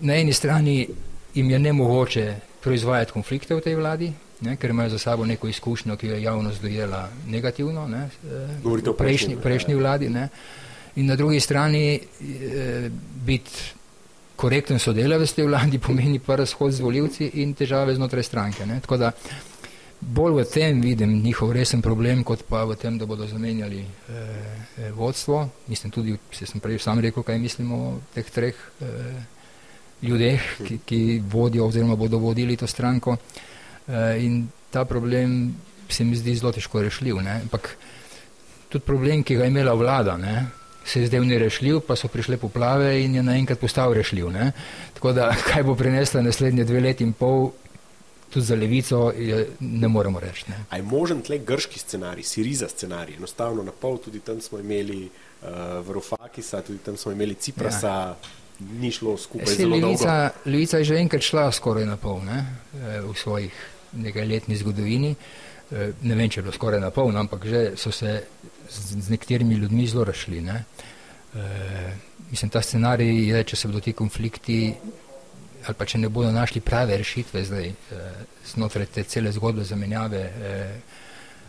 [0.00, 0.88] na eni strani
[1.34, 4.56] jim je nemogoče proizvajati konflikte v tej vladi, ne?
[4.56, 8.08] ker imajo za sabo neko izkušnjo, ki jo je javnost dojela negativno ne?
[8.24, 10.08] Eh, v prejšnji, prejšnji vladi.
[10.08, 10.28] Ne?
[10.96, 12.90] In na drugi strani eh,
[13.26, 13.50] biti
[14.36, 18.66] korekten sodelavec te vladi pomeni pa razhod z voljivci in težave znotraj stranke.
[18.66, 18.80] Ne?
[18.80, 19.12] Tako da
[20.04, 23.88] bolj v tem vidim njihov resen problem, kot pa v tem, da bodo zamenjali eh,
[24.78, 25.48] eh, vodstvo.
[25.68, 28.86] Mislim tudi, se sem prej sam rekel, kaj mislimo o teh treh eh,
[30.02, 33.16] ljudeh, ki, ki vodijo oziroma bodo vodili to stranko.
[33.88, 35.54] Eh, in ta problem
[35.88, 37.22] se mi zdi zelo težko rešljiv.
[37.22, 37.40] Ne?
[37.42, 37.76] Ampak
[38.68, 40.46] tudi problem, ki ga je imela vlada, ne?
[40.84, 44.28] se je zdaj nerešljiv, pa so prišle poplave in je naenkrat postal rešljiv.
[44.30, 44.52] Ne?
[44.94, 47.52] Tako da, kaj bo prinesla naslednje dve leti in pol,
[48.30, 50.44] tudi za levico je, ne moremo reči.
[50.48, 50.64] Ne.
[50.70, 55.04] A je možen tle grški scenarij, Siriza scenarij, enostavno na pol, tudi tam smo imeli
[55.04, 55.48] uh,
[55.86, 58.16] Vrofakisa, tudi tam smo imeli Ciprasa, ja.
[58.80, 60.30] ni šlo skupaj Esi, levica.
[60.44, 63.52] Levica je že enkrat šla skoraj na pol ne, eh, v svojih
[63.92, 65.14] nekaj letni zgodovini.
[65.70, 68.22] Eh, ne vem, če je bilo skoraj na pol, no, ampak že so se
[68.70, 70.40] z, z nekaterimi ljudmi zelo rašli.
[70.40, 70.64] Ne.
[71.34, 71.96] E,
[72.30, 74.74] mislim, ta scenarij je, če se bodo ti konflikti
[75.66, 77.74] ali pa če ne bodo našli prave rešitve zdaj eh,
[78.54, 80.80] znotraj te cele zgodbe zamenjave eh,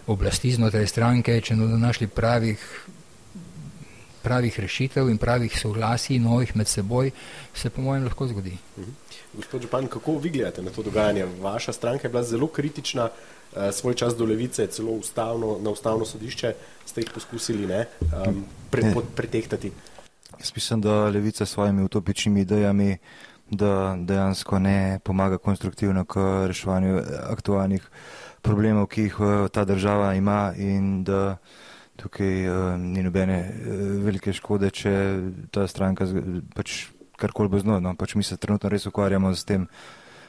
[0.08, 2.62] oblasti znotraj stranke, če ne bodo našli pravih,
[4.26, 7.12] pravih rešitev in pravih soglasij novih med seboj,
[7.54, 8.58] se po mojem lahko zgodi.
[8.78, 8.92] Mhm.
[9.36, 11.26] Gospod Župan, kako vi gledate na to dogajanje?
[11.42, 16.06] Vaša stranka je bila zelo kritična, eh, svoj čas do levice, celo ustavno, na ustavno
[16.06, 16.54] sodišče
[16.86, 19.72] ste jih poskusili ne, um, pre, pretehtati.
[20.40, 22.98] Jaz mislim, da levica s svojimi utopičnimi idejami
[23.50, 27.90] da dejansko ne pomaga konstruktivno k reševanju aktualnih
[28.42, 31.38] problemov, ki jih eh, ta država ima in da
[31.96, 34.92] tukaj uh, ni nobene uh, velike škode, če
[35.52, 36.08] ta stranka
[36.56, 37.80] pač karkoli bo znova.
[37.80, 39.68] No, pač mi se trenutno res ukvarjamo z tem,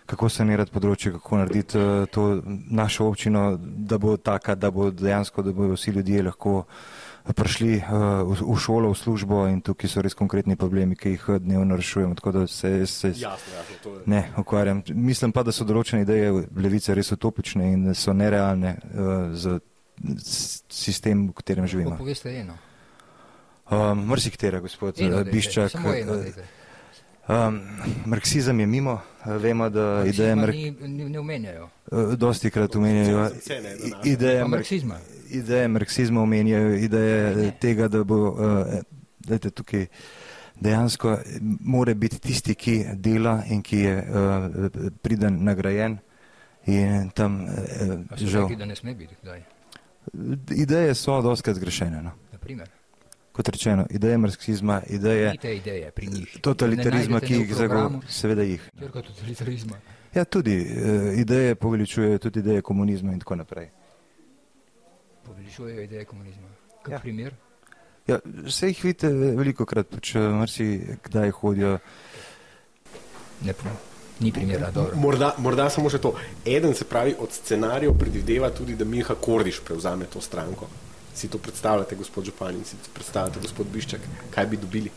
[0.07, 5.43] kako sanirati področje, kako narediti uh, to našo občino, da bo taka, da bo dejansko,
[5.43, 6.61] da bodo vsi ljudje lahko
[7.33, 11.25] prišli uh, v, v šolo, v službo in tukaj so res konkretni problemi, ki jih
[11.41, 12.15] dnevno rešujemo.
[12.15, 14.03] Tako da se, se jasno, jasno, to je.
[14.07, 14.83] ne ukvarjam.
[14.95, 19.59] Mislim pa, da so določene ideje levice res utopične in so nerealne uh, za
[20.69, 21.97] sistem, v katerem živimo.
[21.97, 22.55] Poveste eno.
[23.71, 25.75] Um, Mrsiktera, gospod Eno dajte, Biščak.
[25.75, 26.45] Eno dajte.
[27.27, 27.57] Um,
[28.07, 31.69] marksizem je mimo, vemo, da ideje Marksizma mar ni- ni- ne omenjajo.
[32.17, 33.31] dosti krat omenjajo.
[34.05, 35.01] Ideje, marksizma.
[35.37, 38.79] Ideje marksizma omenjajo, ideje tega, da bo, uh,
[39.19, 39.87] dajte tukaj,
[40.61, 41.19] dejansko
[41.61, 44.47] more biti tisti, ki dela in ki je uh,
[45.03, 45.99] priden nagrajen.
[46.67, 49.43] In tam, uh, žal, rekli, da ne sme biti kdaj.
[50.51, 52.03] ideje so doskrat zgrešene.
[52.03, 52.11] No.
[52.33, 52.69] Naprimer.
[53.33, 56.39] Kot rečeno, ideje marksizma, ideje ideje njih.
[56.41, 58.71] totalitarizma, ki jih zagovarjajo, programu, seveda jih.
[58.81, 59.77] Totalitarizma.
[60.15, 63.69] Ja, tudi uh, ideje poveličujejo, tudi ideje komunizma in tako naprej.
[65.27, 66.49] Poveličujejo ideje komunizma.
[66.83, 66.99] Kak Ja.
[66.99, 67.35] primer?
[68.07, 70.67] Ja, vse jih vidite veliko krat, pač marsi
[71.05, 71.79] kdaj hodijo.
[73.43, 73.73] Ne, po-
[74.21, 74.97] ni primera, dobro.
[74.97, 76.15] Morda, morda samo še to.
[76.47, 80.69] Eden se pravi od scenarijev predvideva tudi, da Miha Kordiš prevzame to stranko.
[81.15, 84.01] Si to predstavljate, gospod Župan, in si to predstavljate, gospod Biščak,
[84.31, 84.91] kaj bi dobili?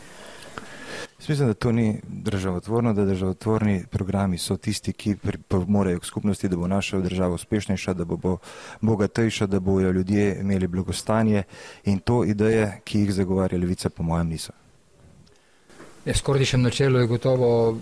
[1.20, 5.16] Jaz mislim, da to ni državotvorno, da državotvorni programi so tisti, ki
[5.48, 8.36] pomorejo k skupnosti, da bo naša država uspešnejša, da bo, bo
[8.80, 11.42] bogatejša, da bojo ljudje imeli blagostanje
[11.84, 14.52] in to ideje, ki jih zagovarja levica, po mojem, niso.
[16.04, 17.78] Ja, s Kordišem na čelu je gotovo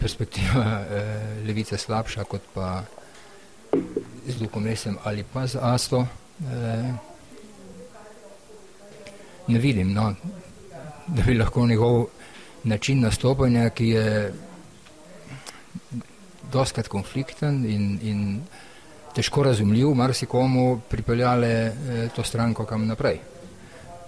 [0.00, 2.82] perspektiva eh, levice slabša kot pa
[4.26, 6.06] z Lukom Mesem ali pa z Asto.
[6.40, 6.90] Eh,
[9.48, 10.14] ne vidim, no,
[11.06, 12.06] da bi lahko njegov
[12.64, 14.32] način nastopanja, ki je
[16.52, 18.42] doskrat konflikten in, in
[19.14, 23.18] težko razumljiv, marsikomu pripeljale eh, to stranko kam naprej.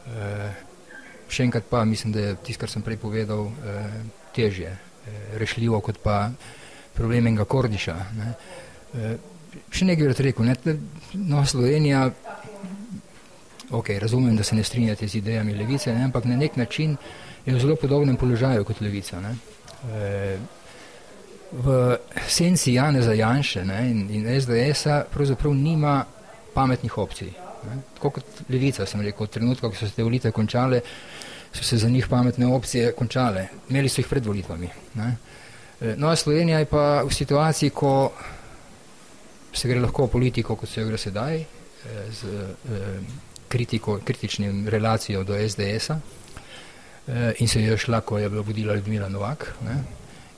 [0.07, 0.65] Eh,
[1.29, 4.01] še enkrat pa mislim, da je tisto, kar sem prej povedal, eh,
[4.37, 6.31] težje eh, rešljivo kot pa
[6.95, 7.97] problem enega Kordiša.
[8.19, 8.33] Ne.
[8.95, 9.17] Eh,
[9.71, 10.75] še nekaj bi rekel, ne, da,
[11.15, 12.07] no, Slovenija,
[13.71, 16.97] ok, razumem, da se ne strinjate z idejami levice, ne, ampak na nek način
[17.47, 19.21] je v zelo podobnem položaju kot levica.
[19.21, 19.37] Ne.
[19.93, 20.39] Eh,
[21.53, 26.05] v senci Janeza Janše ne, in, in SDS-a pravzaprav nima
[26.55, 27.31] pametnih opcij.
[27.69, 27.83] Ne.
[27.95, 30.81] Tako kot levica, sem rekel, od trenutka, ko so se te volitve končale,
[31.53, 33.49] so se za njih pametne opcije končale.
[33.69, 34.69] Imeli so jih pred volitvami.
[34.95, 35.17] Ne.
[35.97, 38.13] No, Slovenija je pa v situaciji, ko
[39.53, 41.47] se gre lahko politiko, kot se jo gre sedaj, eh,
[42.11, 42.49] z
[43.49, 46.01] kritiko, kritičnim relacijo do SDS-a
[47.39, 49.83] in se je šla, ko je bila vodila Ljudmila Novak ne,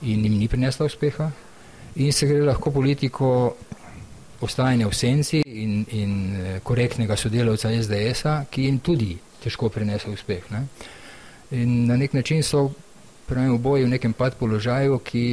[0.01, 1.31] in jim ni prinesla uspeha
[1.95, 3.55] in se gre lahko politiko
[4.41, 10.45] ostajanja v senci in, in eh, korektnega sodelavca SDS-a, ki jim tudi težko prinese uspeh.
[10.53, 10.67] Ne.
[11.57, 12.67] In na nek način so
[13.27, 15.25] pravim, oboji v nekem pad položaju, ki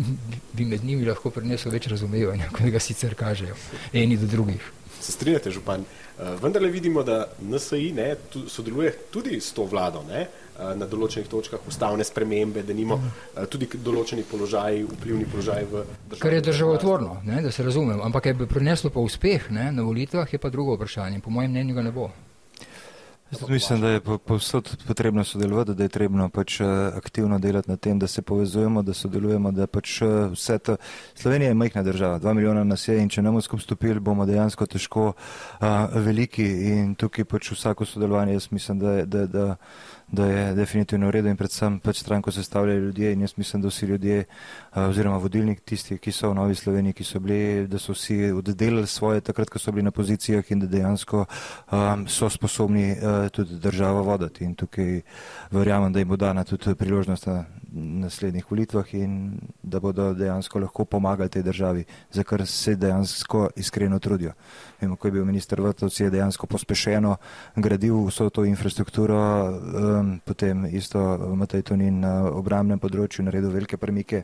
[0.56, 3.56] bi med njimi lahko prinesel več razumevanja, kot ga sicer kažejo
[3.92, 4.72] eni do drugih.
[5.00, 5.84] Se strinjate, župan?
[6.16, 8.14] Uh, vendarle vidimo, da NSI ne,
[8.48, 10.24] sodeluje tudi s to vlado ne,
[10.74, 13.10] na določenih točkah ustavne spremembe, da nimo uh,
[13.46, 16.20] tudi k- določeni položaji, vplivni položaji v državi.
[16.20, 20.26] Kar je državotvorno, ne, da se razumem, ampak je prineslo pa uspeh ne, na volitvah,
[20.26, 21.20] je pa drugo vprašanje.
[21.20, 22.08] Po mojem mnenju ga ne bo.
[23.26, 27.38] Jaz tudi mislim, da je po- povsod potrebno sodelovati, da je trebno pač eh, aktivno
[27.38, 30.76] delati na tem, da se povezujemo, da sodelujemo, da pač eh, vse to.
[31.14, 34.26] Slovenija je majhna država, dva milijona nas je in če ne bomo skupaj stopili, bomo
[34.26, 35.12] dejansko težko
[35.58, 39.56] a, veliki in tukaj pač vsako sodelovanje, jaz mislim, da, je- da, da,
[40.08, 43.68] da je definitivno v redu in predvsem pač stranko sestavljajo ljudje in jaz mislim, da
[43.68, 44.24] vsi ljudje
[44.74, 48.86] oziroma vodilni tisti, ki so v Novi Sloveniji, ki so bili, da so vsi oddelali
[48.86, 51.24] svoje takrat, ko so bili na pozicijah in da dejansko
[51.72, 54.44] um, so sposobni uh, tudi državo voditi.
[54.44, 55.00] In tukaj
[55.50, 60.84] verjamem, da jim bo dana tudi priložnost na naslednjih volitvah in da bodo dejansko lahko
[60.84, 64.32] pomagali tej državi, za kar se dejansko iskreno trudijo.
[64.80, 67.16] Vemo, ko je bil minister Vrtovci, je dejansko pospešeno
[67.56, 70.98] gradil vso to infrastrukturo, um, potem isto
[71.34, 74.22] Matej Tonin na obramnem področju naredil velike premike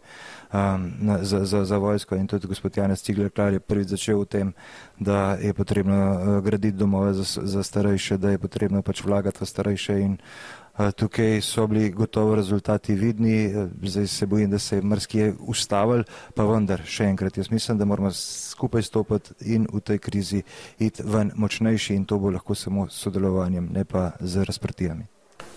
[0.53, 4.23] um, na, za, za, za vojsko in tudi gospod Janez Cigler Klar je prvič začel
[4.23, 4.55] v tem,
[4.99, 9.49] da je potrebno uh, graditi domove za, za starejše, da je potrebno pač vlagati v
[9.49, 10.62] starejše in uh,
[10.97, 16.05] tukaj so bili gotovo rezultati vidni, uh, zdaj se bojim, da se je mrski ustavil,
[16.35, 20.43] pa vendar še enkrat, jaz mislim, da moramo skupaj stopiti in v tej krizi
[20.79, 25.07] iti ven močnejši in to bo lahko samo s sodelovanjem, ne pa z razprtijami.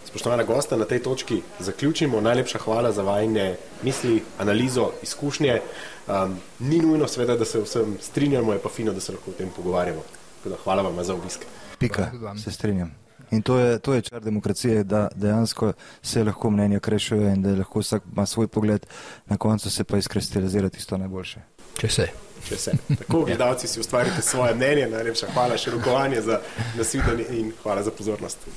[0.06, 2.22] Spoštovana gosta, na tej točki zaključimo.
[2.22, 5.60] Najlepša hvala za vajne misli, analizo, izkušnje.
[6.08, 9.34] Um, ni nujno, seveda, da se vsem strinjamo, je pa fino, da se lahko o
[9.34, 10.04] tem pogovarjamo.
[10.46, 11.44] Da, hvala vam za obisk.
[11.80, 12.12] Pika,
[12.44, 13.05] se strinjam.
[13.32, 17.56] In to je, to je čar demokracije, da dejansko se lahko mnenja krešujejo in da
[17.56, 18.86] lahko vsak ima svoj pogled,
[19.26, 21.40] na koncu se pa izkristalizira tisto najboljše.
[21.80, 22.08] Če se.
[22.48, 22.72] Če se.
[23.00, 24.88] Tako, gledalci si ustvarite svoje mnenje.
[24.92, 26.40] Najlepša hvala, še rokovanje za
[26.78, 28.48] nasvidenje in hvala za pozornost.